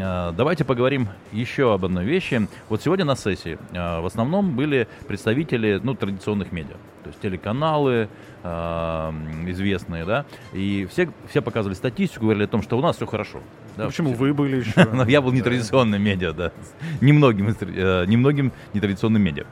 А, 0.00 0.32
Давайте 0.32 0.64
поговорим 0.64 1.08
еще 1.30 1.74
об 1.74 1.84
одной 1.84 2.04
вещи. 2.06 2.48
Вот 2.70 2.82
сегодня 2.82 3.04
на 3.04 3.16
сессии 3.16 3.58
а, 3.76 4.00
в 4.00 4.06
основном 4.06 4.56
были 4.56 4.88
представители 5.06 5.78
ну, 5.82 5.94
традиционных 5.94 6.52
медиа, 6.52 6.76
то 7.04 7.08
есть 7.10 7.20
телеканалы 7.20 8.08
а, 8.42 9.12
известные, 9.46 10.06
да, 10.06 10.24
и 10.54 10.88
все, 10.90 11.10
все 11.28 11.42
показывали 11.42 11.74
статистику, 11.76 12.24
говорили 12.24 12.44
о 12.44 12.48
том, 12.48 12.62
что 12.62 12.78
у 12.78 12.80
нас 12.80 12.96
все 12.96 13.04
хорошо. 13.04 13.40
Да, 13.76 13.86
Почему 13.86 14.08
все- 14.14 14.18
вы 14.18 14.32
были 14.32 14.56
еще? 14.64 14.88
Но 14.90 15.04
я 15.04 15.20
был 15.20 15.32
нетрадиционным 15.32 16.02
медиа, 16.02 16.32
да. 16.32 16.52
Немногим, 17.02 17.54
э, 17.60 18.04
немногим 18.06 18.52
нетрадиционным 18.72 19.20
медиа. 19.22 19.44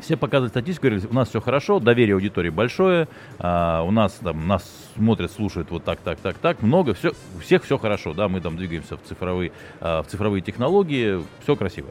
Все 0.00 0.16
показывают 0.16 0.52
статистику, 0.52 0.86
говорили, 0.86 1.06
у 1.10 1.14
нас 1.14 1.28
все 1.28 1.40
хорошо, 1.40 1.80
доверие 1.80 2.14
аудитории 2.14 2.50
большое, 2.50 3.08
а, 3.38 3.82
у 3.82 3.90
нас 3.90 4.12
там 4.22 4.46
нас 4.46 4.64
смотрят, 4.96 5.32
слушают 5.32 5.70
вот 5.70 5.84
так, 5.84 5.98
так, 6.00 6.18
так, 6.20 6.38
так, 6.38 6.62
много, 6.62 6.94
все, 6.94 7.12
у 7.36 7.40
всех 7.40 7.64
все 7.64 7.78
хорошо, 7.78 8.14
да, 8.14 8.28
мы 8.28 8.40
там 8.40 8.56
двигаемся 8.56 8.96
в 8.96 9.02
цифровые, 9.02 9.52
а, 9.80 10.02
в 10.02 10.06
цифровые 10.06 10.42
технологии, 10.42 11.22
все 11.42 11.56
красиво. 11.56 11.88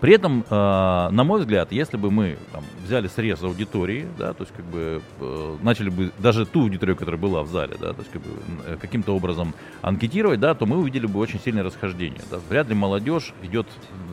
При 0.00 0.14
этом, 0.14 0.44
а, 0.48 1.10
на 1.10 1.24
мой 1.24 1.40
взгляд, 1.40 1.72
если 1.72 1.96
бы 1.96 2.10
мы 2.12 2.36
там, 2.52 2.62
взяли 2.84 3.08
срез 3.08 3.42
аудитории, 3.42 4.06
да, 4.16 4.32
то 4.32 4.44
есть 4.44 4.54
как 4.54 4.64
бы 4.66 5.02
э, 5.20 5.56
начали 5.60 5.90
бы 5.90 6.12
даже 6.18 6.46
ту 6.46 6.60
аудиторию, 6.62 6.96
которая 6.96 7.20
была 7.20 7.42
в 7.42 7.48
зале, 7.48 7.76
да, 7.80 7.92
то 7.92 7.98
есть 8.00 8.10
как 8.12 8.22
бы, 8.22 8.28
э, 8.66 8.76
каким-то 8.80 9.16
образом 9.16 9.54
анкетировать, 9.82 10.38
да, 10.38 10.54
то 10.54 10.66
мы 10.66 10.78
увидели 10.78 11.06
бы 11.06 11.18
очень 11.18 11.40
сильное 11.40 11.64
расхождение. 11.64 12.20
Да. 12.30 12.38
Вряд 12.48 12.68
ли 12.68 12.76
молодежь 12.76 13.32
идет 13.42 13.66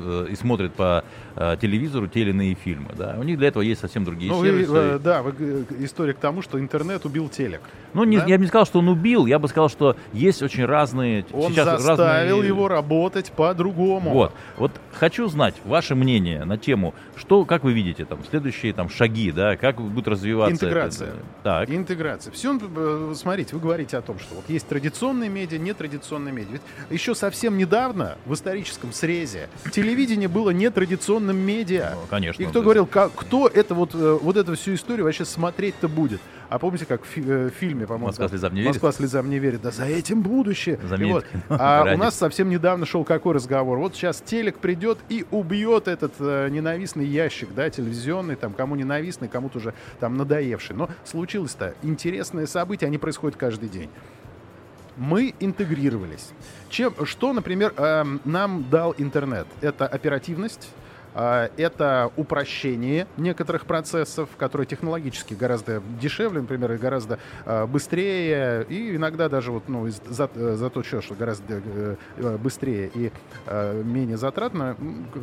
э, 0.04 0.28
и 0.32 0.36
смотрит 0.36 0.74
по 0.74 1.04
э, 1.36 1.56
телевизору 1.62 2.08
те 2.08 2.22
или 2.22 2.32
иные 2.32 2.56
фильмы. 2.56 2.90
Да. 2.98 3.16
У 3.20 3.24
них 3.24 3.38
для 3.38 3.50
этого 3.50 3.62
есть 3.62 3.82
совсем 3.82 4.06
другие 4.06 4.32
Ну, 4.32 4.40
вы, 4.40 4.48
сервисы. 4.48 4.74
э, 4.76 5.00
да, 5.04 5.22
вы, 5.22 5.34
э, 5.38 5.64
история 5.84 6.14
к 6.14 6.18
тому, 6.20 6.42
что 6.42 6.60
интернет 6.60 7.06
убил 7.06 7.30
телек. 7.30 7.62
ну, 7.94 8.04
не- 8.06 8.18
да? 8.18 8.26
я 8.26 8.38
бы 8.38 8.42
не 8.42 8.48
сказал, 8.48 8.66
что 8.66 8.80
он 8.80 8.88
убил, 8.90 9.28
я 9.28 9.38
бы 9.38 9.48
сказал, 9.48 9.70
что 9.70 9.96
есть 10.14 10.42
очень 10.42 10.66
разные... 10.66 11.26
Он 11.32 11.52
сейчас 11.52 11.82
заставил 11.82 12.38
разные- 12.38 12.48
его 12.48 12.68
работать 12.68 13.32
по-другому. 13.32 14.10
Вот. 14.12 14.34
Вот 14.58 14.72
хочу 14.94 15.28
знать 15.28 15.54
ваше 15.76 15.94
мнение 15.94 16.46
на 16.46 16.58
тему, 16.58 16.94
что, 17.18 17.44
как 17.44 17.66
вы 17.66 17.74
видите, 17.74 18.06
там, 18.06 18.24
следующие 18.24 18.72
там, 18.72 18.90
шаги, 18.90 19.30
да, 19.34 19.58
как 19.58 19.82
будет 19.82 20.08
развиваться... 20.08 20.54
Интеграция. 20.54 21.08
это- 21.10 21.18
так. 21.44 21.70
Интеграция. 21.70 22.32
Все, 22.32 22.58
смотрите, 23.14 23.56
вы 23.56 23.62
говорите 23.62 23.98
о 23.98 24.02
том, 24.02 24.18
что 24.20 24.36
вот 24.36 24.46
есть 24.48 24.66
традиционные 24.70 25.30
медиа, 25.30 25.58
нетрадиционные 25.58 26.34
медиа. 26.34 26.54
Ведь 26.54 26.62
еще 27.02 27.14
совсем 27.14 27.58
недавно 27.58 28.18
в 28.26 28.34
историческом 28.34 28.94
срезе 28.94 29.50
телевидение 29.74 30.30
было 30.30 30.52
нетрадиционным 30.52 31.36
медиа. 31.36 31.92
Ну, 31.96 32.08
конечно. 32.10 32.42
И 32.42 32.46
кто 32.46 32.60
да. 32.60 32.64
говорил, 32.64 32.86
как, 32.86 33.14
кто 33.14 33.50
это 33.50 33.76
вот, 33.76 33.94
э, 33.94 34.18
вот 34.22 34.38
эту 34.38 34.56
всю 34.56 34.76
историю 34.76 35.04
вообще 35.04 35.26
смотреть-то 35.26 35.90
будет? 35.90 36.22
А 36.50 36.60
помните, 36.60 36.86
как 36.86 37.04
в 37.04 37.08
фи- 37.08 37.24
э, 37.26 37.50
фильме, 37.50 37.86
по-моему, 37.88 38.08
«Москва 38.08 38.28
слезам 38.28 38.54
не 38.54 38.62
верит»? 38.62 38.74
Москва 38.76 38.92
слезам 38.92 39.30
не 39.30 39.40
верит. 39.40 39.62
Да 39.62 39.72
за 39.72 39.86
этим 39.86 40.22
будущее. 40.22 40.80
И 40.84 40.88
Заметьте, 40.88 41.14
вот. 41.14 41.26
А 41.60 41.94
у 41.94 41.98
нас 41.98 42.16
совсем 42.16 42.50
недавно 42.50 42.86
шел 42.86 43.04
какой 43.04 43.34
разговор? 43.36 43.78
Вот 43.80 43.96
сейчас 43.96 44.22
телек 44.22 44.58
придет 44.60 45.00
и 45.10 45.26
убьет 45.32 45.88
этот 45.88 46.14
э, 46.20 46.50
ненавистный 46.50 47.06
ящик, 47.06 47.50
да, 47.56 47.70
телевизионный, 47.70 48.36
там, 48.36 48.54
кому 48.54 48.76
ненавистный, 48.76 49.28
кому-то 49.28 49.58
уже 49.58 49.74
там 50.00 50.18
надоевший. 50.18 50.76
Но 50.76 50.90
случилось-то 51.04 51.76
интересные 51.84 52.48
события, 52.48 52.86
они 52.86 52.98
происходят 52.98 53.38
каждый 53.38 53.70
день. 53.70 53.90
Мы 54.98 55.34
интегрировались. 55.42 56.30
Чем, 56.70 56.94
что, 57.06 57.34
например, 57.34 57.74
эм, 57.76 58.22
нам 58.24 58.66
дал 58.70 58.96
интернет? 58.98 59.46
Это 59.60 59.86
оперативность, 59.88 60.70
это 61.16 62.12
упрощение 62.18 63.08
некоторых 63.18 63.66
процессов, 63.66 64.30
которые 64.38 64.68
технологически 64.68 65.34
гораздо 65.34 65.82
дешевле, 66.02 66.42
например, 66.42 66.74
и 66.74 66.78
гораздо 66.78 67.20
а, 67.46 67.66
быстрее, 67.66 68.66
и 68.68 68.96
иногда 68.96 69.30
даже 69.30 69.52
вот, 69.52 69.70
ну, 69.70 69.88
за, 69.90 70.30
э, 70.36 70.56
за 70.58 70.70
то, 70.70 70.84
что 70.84 71.16
гораздо 71.16 71.62
э, 71.64 71.96
э, 72.18 72.38
быстрее 72.38 72.92
и 72.94 73.12
э, 73.46 73.84
менее 73.84 74.18
затратно, 74.18 74.76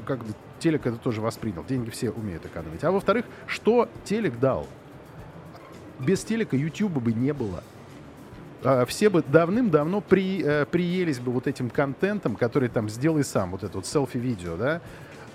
как 0.07 0.21
бы 0.21 0.33
телек 0.59 0.87
это 0.87 0.97
тоже 0.97 1.21
воспринял. 1.21 1.65
Деньги 1.65 1.91
все 1.91 2.11
умеют 2.11 2.47
экономить. 2.47 2.85
А 2.85 2.91
во-вторых, 2.91 3.27
что 3.47 3.89
телек 4.05 4.39
дал? 4.39 4.67
Без 5.99 6.25
телека 6.25 6.57
YouTube 6.57 6.93
бы 6.93 7.13
не 7.13 7.33
было. 7.33 7.63
А, 8.65 8.87
Все 8.87 9.11
бы 9.11 9.23
давным-давно 9.23 10.01
при, 10.01 10.65
приелись 10.71 11.21
бы 11.21 11.33
вот 11.33 11.47
этим 11.47 11.69
контентом, 11.69 12.37
который 12.37 12.69
там 12.69 12.89
сделай 12.89 13.25
сам, 13.25 13.51
вот 13.51 13.63
это 13.63 13.77
вот 13.77 13.87
селфи-видео, 13.87 14.57
да. 14.57 14.81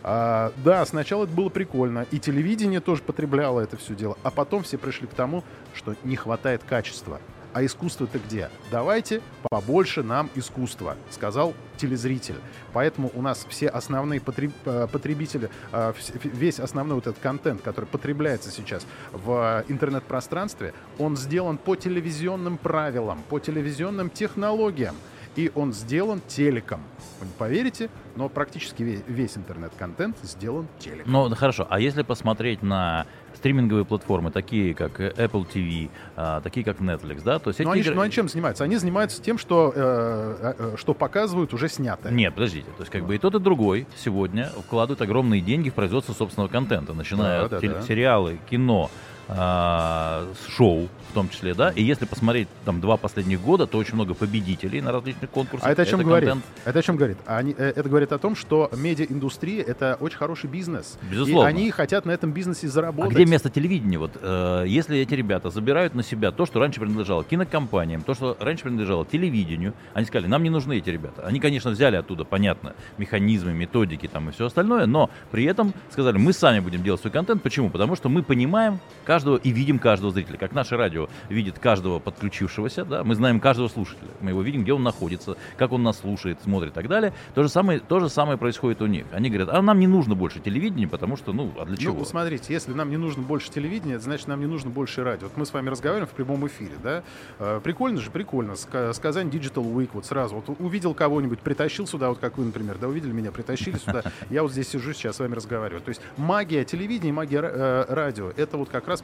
А, 0.09 0.53
да, 0.63 0.85
сначала 0.85 1.25
это 1.25 1.33
было 1.33 1.49
прикольно, 1.49 2.05
и 2.11 2.17
телевидение 2.17 2.79
тоже 2.79 3.01
потребляло 3.01 3.59
это 3.59 3.75
все 3.75 3.93
дело, 3.93 4.17
а 4.23 4.31
потом 4.31 4.63
все 4.63 4.77
пришли 4.77 5.05
к 5.05 5.13
тому, 5.13 5.43
что 5.73 5.95
не 6.05 6.15
хватает 6.15 6.63
качества. 6.63 7.19
А 7.51 7.65
искусство-то 7.65 8.17
где? 8.19 8.49
Давайте 8.71 9.21
побольше 9.49 10.03
нам 10.03 10.29
искусства, 10.35 10.95
сказал 11.09 11.53
телезритель. 11.75 12.35
Поэтому 12.71 13.11
у 13.15 13.21
нас 13.21 13.45
все 13.49 13.67
основные 13.67 14.21
потреб- 14.21 14.53
э, 14.63 14.87
потребители, 14.89 15.49
э, 15.73 15.93
весь 16.23 16.61
основной 16.61 16.95
вот 16.95 17.07
этот 17.07 17.21
контент, 17.21 17.61
который 17.61 17.85
потребляется 17.85 18.49
сейчас 18.49 18.85
в 19.11 19.65
интернет-пространстве, 19.67 20.73
он 20.99 21.17
сделан 21.17 21.57
по 21.57 21.75
телевизионным 21.75 22.57
правилам, 22.57 23.23
по 23.27 23.39
телевизионным 23.39 24.09
технологиям. 24.09 24.95
И 25.38 25.51
он 25.53 25.72
сделан 25.72 26.20
телеком. 26.27 26.82
Вы 27.20 27.27
не 27.27 27.34
поверите, 27.38 27.89
но 28.15 28.27
практически 28.27 28.82
ве- 28.82 29.03
весь 29.08 29.38
интернет-контент 29.38 30.17
сделан 30.24 30.67
телеком. 30.79 31.12
Ну, 31.12 31.29
да 31.29 31.36
хорошо. 31.36 31.67
А 31.70 31.79
если 31.79 32.01
посмотреть 32.01 32.63
на 32.63 33.06
стриминговые 33.36 33.86
платформы, 33.86 34.32
такие 34.32 34.74
как 34.74 35.00
э, 35.00 35.13
Apple 35.15 35.46
TV, 35.48 35.91
а, 36.15 36.41
такие 36.41 36.65
как 36.65 36.79
Netflix, 36.79 37.22
да, 37.24 37.38
то 37.38 37.51
есть 37.51 37.60
Но 37.60 37.65
эти 37.65 37.74
они, 37.74 37.82
игры- 37.82 37.94
ну, 37.96 38.01
они 38.01 38.12
чем 38.12 38.27
занимаются? 38.27 38.63
Они 38.63 38.77
занимаются 38.77 39.22
тем, 39.22 39.38
что, 39.38 39.72
э, 39.75 40.53
э, 40.58 40.75
что 40.75 40.96
показывают 40.96 41.53
уже 41.53 41.70
снятое. 41.70 42.12
Нет, 42.12 42.34
подождите. 42.34 42.67
То 42.75 42.82
есть 42.82 42.91
как 42.91 43.06
бы 43.06 43.13
и 43.13 43.20
тот, 43.20 43.36
и 43.36 43.39
другой 43.39 43.86
сегодня 43.96 44.46
вкладывают 44.65 45.01
огромные 45.03 45.41
деньги 45.41 45.70
в 45.70 45.75
производство 45.75 46.13
собственного 46.13 46.50
контента, 46.50 46.94
начиная 46.94 47.48
Да, 47.48 47.58
от 47.58 47.62
да, 47.62 47.74
да. 47.74 47.82
сериалы, 47.84 48.39
кино, 48.50 48.89
шоу 49.27 50.88
в 51.10 51.13
том 51.13 51.29
числе, 51.29 51.53
да. 51.53 51.69
И 51.72 51.84
если 51.84 52.05
посмотреть 52.05 52.48
там 52.65 52.81
два 52.81 52.98
последних 52.98 53.41
года, 53.41 53.65
то 53.65 53.77
очень 53.77 53.96
много 53.96 54.13
победителей 54.13 54.81
на 54.81 54.91
различных 54.91 55.29
конкурсах. 55.29 55.67
А 55.67 55.72
это 55.72 55.81
о 55.81 55.86
чем 55.86 56.01
говорит? 56.01 56.29
контент. 56.29 56.46
Это 56.65 56.79
о 56.79 56.81
чем 56.81 56.96
говорит? 56.96 57.17
Они, 57.25 57.55
э, 57.57 57.74
это 57.75 57.89
говорит 57.89 58.12
о 58.12 58.17
том, 58.19 58.36
что 58.36 58.69
медиаиндустрия 58.75 59.63
это 59.63 59.98
очень 60.00 60.17
хороший 60.17 60.50
бизнес. 60.50 60.98
Безусловно. 61.10 61.48
И 61.48 61.50
они 61.50 61.72
хотят 61.72 62.05
на 62.05 62.12
этом 62.12 62.31
бизнесе 62.31 62.67
А 62.67 62.69
заработать. 62.69 63.13
где 63.13 63.25
место 63.25 63.50
телевидения? 63.50 63.98
Вот, 63.98 64.12
э, 64.22 64.65
если 64.67 65.00
эти 65.00 65.13
ребята 65.13 65.50
забирают 65.50 65.96
на 65.96 66.03
себя 66.03 66.31
то, 66.31 66.46
что 66.46 66.60
раньше 66.60 66.79
принадлежало 66.79 67.24
кинокомпаниям, 67.24 68.01
то, 68.01 68.13
что 68.13 68.38
раньше 68.39 68.63
принадлежало 68.63 69.05
телевидению, 69.05 69.74
они 69.93 70.05
сказали, 70.05 70.27
нам 70.27 70.43
не 70.43 70.50
нужны 70.50 70.77
эти 70.77 70.89
ребята. 70.89 71.25
Они, 71.25 71.39
конечно, 71.39 71.72
взяли 71.72 71.96
оттуда, 71.96 72.24
понятно, 72.24 72.74
механизмы, 72.98 73.53
методики 73.53 74.07
там 74.07 74.29
и 74.29 74.31
все 74.31 74.46
остальное, 74.46 74.86
но 74.86 75.10
при 75.31 75.46
этом 75.46 75.74
сказали, 75.89 76.17
мы 76.17 76.34
сами 76.34 76.60
будем 76.60 76.84
делать 76.84 77.01
свой 77.01 77.12
контент. 77.12 77.41
Почему? 77.41 77.69
Потому 77.69 77.96
что 77.96 78.10
мы 78.10 78.24
понимаем, 78.24 78.79
как 79.05 79.16
каждого 79.17 79.38
и 79.38 79.50
видим 79.50 79.79
каждого 79.79 80.12
зрителя. 80.12 80.38
Как 80.38 80.53
наше 80.53 80.77
радио 80.77 81.09
видит 81.27 81.57
каждого 81.57 81.97
подключившегося, 81.97 82.86
да, 82.86 83.03
мы 83.03 83.15
знаем 83.15 83.39
каждого 83.39 83.67
слушателя. 83.67 84.09
Мы 84.21 84.29
его 84.29 84.43
видим, 84.43 84.62
где 84.62 84.74
он 84.74 84.83
находится, 84.83 85.38
как 85.57 85.71
он 85.71 85.81
нас 85.81 85.97
слушает, 85.97 86.38
смотрит 86.43 86.71
и 86.74 86.75
так 86.75 86.88
далее. 86.88 87.13
То 87.33 87.41
же 87.41 87.50
самое, 87.50 87.79
то 87.79 88.00
же 88.00 88.09
самое 88.09 88.38
происходит 88.38 88.79
у 88.83 88.86
них. 88.86 89.05
Они 89.12 89.29
говорят, 89.29 89.50
а 89.50 89.59
нам 89.63 89.79
не 89.79 89.88
нужно 89.88 90.13
больше 90.13 90.39
телевидения, 90.39 90.88
потому 90.88 91.17
что, 91.17 91.33
ну, 91.33 91.51
а 91.57 91.65
для 91.65 91.77
чего? 91.77 91.97
Ну, 91.97 92.05
смотрите, 92.05 92.53
если 92.53 92.74
нам 92.74 92.91
не 92.91 92.97
нужно 92.97 93.24
больше 93.24 93.50
телевидения, 93.50 93.95
это 93.95 94.03
значит, 94.03 94.27
нам 94.27 94.39
не 94.39 94.45
нужно 94.45 94.69
больше 94.69 95.03
радио. 95.03 95.29
Вот 95.29 95.38
мы 95.38 95.47
с 95.47 95.53
вами 95.53 95.69
разговариваем 95.69 96.07
в 96.07 96.15
прямом 96.15 96.45
эфире, 96.45 96.74
да? 96.83 97.01
Э, 97.39 97.59
прикольно 97.63 98.00
же, 98.00 98.12
прикольно. 98.12 98.51
Ска- 98.51 98.93
с 98.93 99.00
Казань 99.00 99.29
Digital 99.29 99.65
Week 99.74 99.89
вот 99.93 100.05
сразу. 100.05 100.36
Вот 100.36 100.55
увидел 100.59 100.93
кого-нибудь, 100.93 101.39
притащил 101.39 101.88
сюда, 101.88 102.09
вот 102.09 102.19
как 102.19 102.38
вы, 102.38 102.45
например, 102.45 102.77
да, 102.79 102.88
увидели 102.88 103.13
меня, 103.13 103.31
притащили 103.31 103.77
сюда. 103.77 104.03
Я 104.29 104.43
вот 104.43 104.51
здесь 104.51 104.69
сижу 104.69 104.93
сейчас 104.93 105.15
с 105.15 105.19
вами 105.19 105.33
разговариваю. 105.33 105.81
То 105.81 105.89
есть 105.89 106.01
магия 106.17 106.63
телевидения, 106.65 107.12
магия 107.12 107.41
э, 107.41 107.86
радио, 107.89 108.31
это 108.38 108.57
вот 108.57 108.69
как 108.69 108.88
раз 108.88 109.01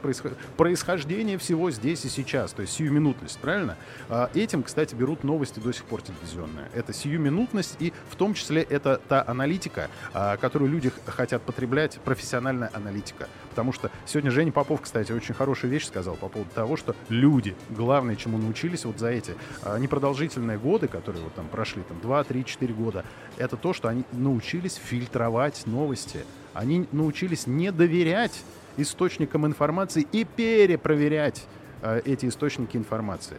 происхождение 0.56 1.38
всего 1.38 1.70
здесь 1.70 2.04
и 2.04 2.08
сейчас, 2.08 2.52
то 2.52 2.62
есть 2.62 2.74
сиюминутность, 2.74 3.38
правильно? 3.38 3.76
А, 4.08 4.30
этим, 4.34 4.62
кстати, 4.62 4.94
берут 4.94 5.24
новости 5.24 5.60
до 5.60 5.72
сих 5.72 5.84
пор 5.84 6.02
телевизионные. 6.02 6.68
Это 6.74 6.92
сиюминутность 6.92 7.76
и 7.78 7.92
в 8.10 8.16
том 8.16 8.34
числе 8.34 8.62
это 8.62 9.00
та 9.08 9.24
аналитика, 9.26 9.88
а, 10.12 10.36
которую 10.36 10.70
люди 10.70 10.92
хотят 11.06 11.42
потреблять, 11.42 11.98
профессиональная 12.04 12.70
аналитика. 12.72 13.28
Потому 13.50 13.72
что 13.72 13.90
сегодня 14.06 14.30
Женя 14.30 14.52
Попов, 14.52 14.80
кстати, 14.80 15.12
очень 15.12 15.34
хорошую 15.34 15.70
вещь 15.70 15.86
сказал 15.86 16.16
по 16.16 16.28
поводу 16.28 16.50
того, 16.54 16.76
что 16.76 16.94
люди, 17.08 17.54
главное, 17.70 18.16
чему 18.16 18.38
научились 18.38 18.84
вот 18.84 18.98
за 18.98 19.08
эти 19.10 19.34
а, 19.62 19.78
непродолжительные 19.78 20.58
годы, 20.58 20.88
которые 20.88 21.22
вот 21.22 21.34
там 21.34 21.48
прошли, 21.48 21.82
там 21.82 22.00
2, 22.00 22.24
3, 22.24 22.44
4 22.44 22.74
года, 22.74 23.04
это 23.36 23.56
то, 23.56 23.72
что 23.72 23.88
они 23.88 24.04
научились 24.12 24.74
фильтровать 24.74 25.66
новости. 25.66 26.24
Они 26.52 26.86
научились 26.92 27.46
не 27.46 27.72
доверять 27.72 28.42
источникам 28.76 29.46
информации 29.46 30.06
и 30.12 30.24
перепроверять 30.24 31.44
э, 31.82 32.00
эти 32.04 32.26
источники 32.26 32.76
информации. 32.76 33.36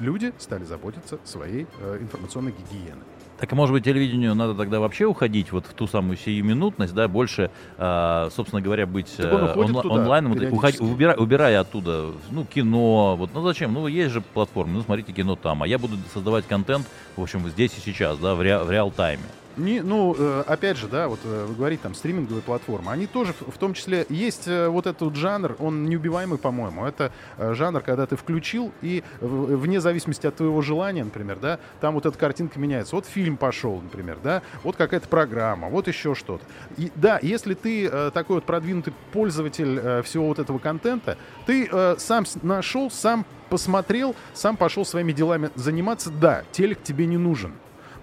Люди 0.00 0.32
стали 0.38 0.64
заботиться 0.64 1.18
своей 1.24 1.66
э, 1.80 1.98
информационной 2.00 2.52
гигиеной. 2.52 3.02
Так, 3.38 3.52
а 3.52 3.56
может 3.56 3.72
быть, 3.72 3.84
телевидению 3.84 4.34
надо 4.36 4.54
тогда 4.54 4.78
вообще 4.78 5.06
уходить 5.06 5.50
вот 5.50 5.66
в 5.66 5.72
ту 5.74 5.88
самую 5.88 6.16
сиюминутность, 6.16 6.94
да, 6.94 7.08
больше, 7.08 7.50
а, 7.78 8.28
собственно 8.30 8.62
говоря, 8.62 8.86
быть 8.86 9.12
э, 9.18 9.22
онла- 9.56 9.82
туда 9.82 9.94
онлайн, 9.94 10.28
вот, 10.28 10.38
уходи- 10.40 10.78
убирая, 10.80 11.16
убирая 11.16 11.60
оттуда, 11.60 12.12
ну, 12.30 12.44
кино, 12.44 13.16
вот, 13.16 13.30
ну, 13.34 13.42
зачем, 13.42 13.72
ну, 13.74 13.88
есть 13.88 14.12
же 14.12 14.20
платформы, 14.20 14.74
ну, 14.74 14.82
смотрите 14.82 15.12
кино 15.12 15.34
там, 15.34 15.64
а 15.64 15.66
я 15.66 15.78
буду 15.80 15.96
создавать 16.12 16.46
контент, 16.46 16.86
в 17.16 17.22
общем, 17.22 17.48
здесь 17.48 17.76
и 17.76 17.80
сейчас, 17.80 18.18
да, 18.18 18.36
в, 18.36 18.40
ре- 18.40 18.62
в 18.62 18.70
реал-тайме. 18.70 19.24
Не, 19.56 19.82
ну, 19.82 20.16
э, 20.18 20.44
опять 20.46 20.76
же, 20.76 20.88
да, 20.88 21.08
вот 21.08 21.20
э, 21.24 21.46
вы 21.46 21.54
говорите, 21.54 21.82
там, 21.82 21.94
стриминговые 21.94 22.42
платформы, 22.42 22.90
они 22.90 23.06
тоже, 23.06 23.34
в 23.38 23.56
том 23.56 23.74
числе, 23.74 24.04
есть 24.08 24.48
э, 24.48 24.68
вот 24.68 24.86
этот 24.86 25.14
жанр, 25.14 25.56
он 25.60 25.86
неубиваемый, 25.86 26.38
по-моему. 26.38 26.84
Это 26.84 27.12
жанр, 27.38 27.80
когда 27.80 28.06
ты 28.06 28.16
включил, 28.16 28.72
и 28.82 29.04
вне 29.20 29.80
зависимости 29.80 30.26
от 30.26 30.36
твоего 30.36 30.60
желания, 30.60 31.04
например, 31.04 31.38
да, 31.40 31.60
там 31.80 31.94
вот 31.94 32.06
эта 32.06 32.18
картинка 32.18 32.58
меняется. 32.58 32.96
Вот 32.96 33.06
фильм 33.06 33.36
пошел, 33.36 33.80
например, 33.80 34.18
да, 34.22 34.42
вот 34.62 34.76
какая-то 34.76 35.08
программа, 35.08 35.68
вот 35.68 35.86
еще 35.88 36.14
что-то. 36.14 36.44
И 36.76 36.90
да, 36.94 37.18
если 37.22 37.54
ты 37.54 38.10
такой 38.10 38.36
вот 38.36 38.44
продвинутый 38.44 38.92
пользователь 39.12 40.02
всего 40.02 40.28
вот 40.28 40.38
этого 40.38 40.58
контента, 40.58 41.16
ты 41.46 41.70
сам 41.98 42.24
нашел, 42.42 42.90
сам 42.90 43.24
посмотрел, 43.50 44.16
сам 44.32 44.56
пошел 44.56 44.84
своими 44.84 45.12
делами 45.12 45.50
заниматься, 45.54 46.10
да, 46.10 46.44
телек 46.52 46.82
тебе 46.82 47.06
не 47.06 47.18
нужен. 47.18 47.52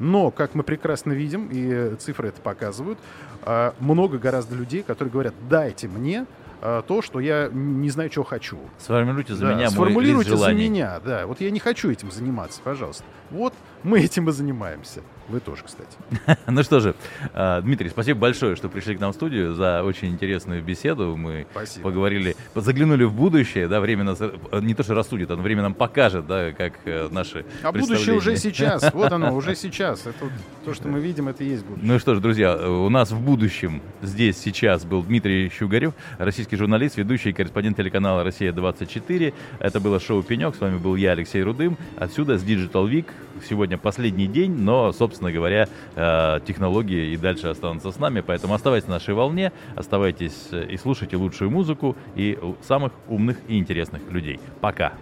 Но, 0.02 0.32
как 0.32 0.56
мы 0.56 0.64
прекрасно 0.64 1.12
видим, 1.12 1.48
и 1.52 1.96
цифры 2.00 2.30
это 2.30 2.42
показывают, 2.42 2.98
а, 3.44 3.76
много 3.80 4.18
гораздо 4.18 4.56
людей, 4.56 4.82
которые 4.82 5.12
говорят, 5.12 5.36
дайте 5.48 5.88
мне 5.88 6.26
а, 6.60 6.82
то, 6.82 7.04
что 7.04 7.20
я 7.20 7.50
не 7.54 7.92
знаю, 7.92 8.10
чего 8.10 8.26
хочу. 8.26 8.58
Сформулируйте 8.80 9.36
за 9.36 9.46
Да, 9.46 9.54
меня 9.54 9.58
мой 9.58 9.68
лист 9.68 9.74
сформулируйте 9.74 10.36
за 10.36 10.54
меня, 10.54 11.00
да. 11.06 11.28
Вот 11.28 11.40
я 11.40 11.52
не 11.52 11.60
хочу 11.60 11.92
этим 11.92 12.12
заниматься, 12.12 12.62
пожалуйста. 12.64 13.04
Вот 13.30 13.54
мы 13.84 14.00
этим 14.00 14.28
и 14.28 14.32
занимаемся. 14.32 15.02
Вы 15.32 15.40
тоже, 15.40 15.64
кстати. 15.64 15.90
Ну 16.48 16.64
что 16.64 16.82
же, 16.82 16.96
а, 17.34 17.62
Дмитрий, 17.62 17.90
спасибо 17.90 18.20
большое, 18.20 18.58
что 18.58 18.68
пришли 18.68 18.96
к 18.96 19.00
нам 19.00 19.14
в 19.14 19.16
студию 19.16 19.54
за 19.54 19.82
очень 19.84 20.10
интересную 20.10 20.62
беседу. 20.62 21.16
Мы 21.16 21.48
Спасибо. 21.52 21.90
поговорили, 21.90 22.36
заглянули 22.54 23.06
в 23.06 23.14
будущее, 23.14 23.70
да, 23.70 23.80
время 23.80 24.04
нас 24.04 24.20
не 24.62 24.74
то 24.74 24.84
что 24.84 24.94
рассудит, 24.94 25.32
оно 25.32 25.42
время 25.42 25.62
нам 25.62 25.74
покажет, 25.74 26.28
да, 26.28 26.52
как 26.52 26.74
э, 26.84 27.08
наши 27.10 27.46
А 27.64 27.72
будущее 27.72 28.16
уже 28.16 28.36
сейчас. 28.36 28.92
Вот 29.02 29.12
оно, 29.12 29.34
уже 29.34 29.56
сейчас. 29.56 30.06
Это 30.06 30.30
то, 30.66 30.74
что 30.74 30.90
мы 30.90 31.00
видим, 31.00 31.30
это 31.30 31.44
и 31.44 31.50
есть 31.50 31.66
будущее. 31.66 31.88
Ну 31.90 32.00
что 32.00 32.16
ж, 32.16 32.20
друзья, 32.20 32.56
у 32.58 32.90
нас 32.90 33.12
в 33.12 33.22
будущем 33.22 33.82
здесь 34.02 34.38
сейчас 34.38 34.84
был 34.84 35.02
Дмитрий 35.02 35.50
Щугарев, 35.50 35.94
российский 36.18 36.58
журналист, 36.58 36.98
ведущий 36.98 37.30
и 37.30 37.34
корреспондент 37.34 37.78
телеканала 37.78 38.24
«Россия-24». 38.24 39.34
Это 39.60 39.80
было 39.80 40.00
шоу 40.00 40.24
«Пенек», 40.24 40.56
с 40.56 40.60
вами 40.60 40.78
был 40.78 40.96
я, 40.98 41.12
Алексей 41.12 41.42
Рудым. 41.42 41.78
Отсюда 41.98 42.38
с 42.38 42.44
Digital 42.44 42.90
Week. 42.90 43.06
Сегодня 43.48 43.78
последний 43.78 44.28
день, 44.28 44.52
но, 44.52 44.92
собственно 44.92 45.32
говоря, 45.32 45.68
э, 45.96 46.40
технологии 46.46 47.14
и 47.14 47.18
дальше 47.18 47.48
останутся 47.48 47.92
с 47.92 48.00
нами. 48.00 48.22
Поэтому 48.22 48.54
оставайтесь 48.54 48.88
на 48.88 48.96
нашей 48.96 49.14
волне, 49.14 49.52
оставайтесь 49.76 50.48
э, 50.52 50.66
и 50.70 50.78
слушайте 50.78 51.18
лучшую 51.18 51.52
музыку 51.52 51.96
и 52.16 52.38
самых 52.62 52.94
умных 53.08 53.38
и 53.48 53.58
интересных 53.58 54.02
людей. 54.12 54.40
Пока! 54.62 54.94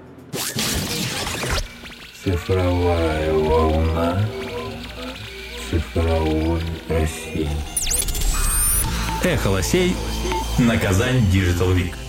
Цифровая 2.23 3.33
волна 3.33 4.19
цифровой 5.69 6.61
России. 6.89 7.47
Эхо 9.23 9.49
Лосей 9.49 9.95
на 10.57 10.77
Казань 10.77 11.19
Digital 11.31 11.75
Week. 11.75 12.08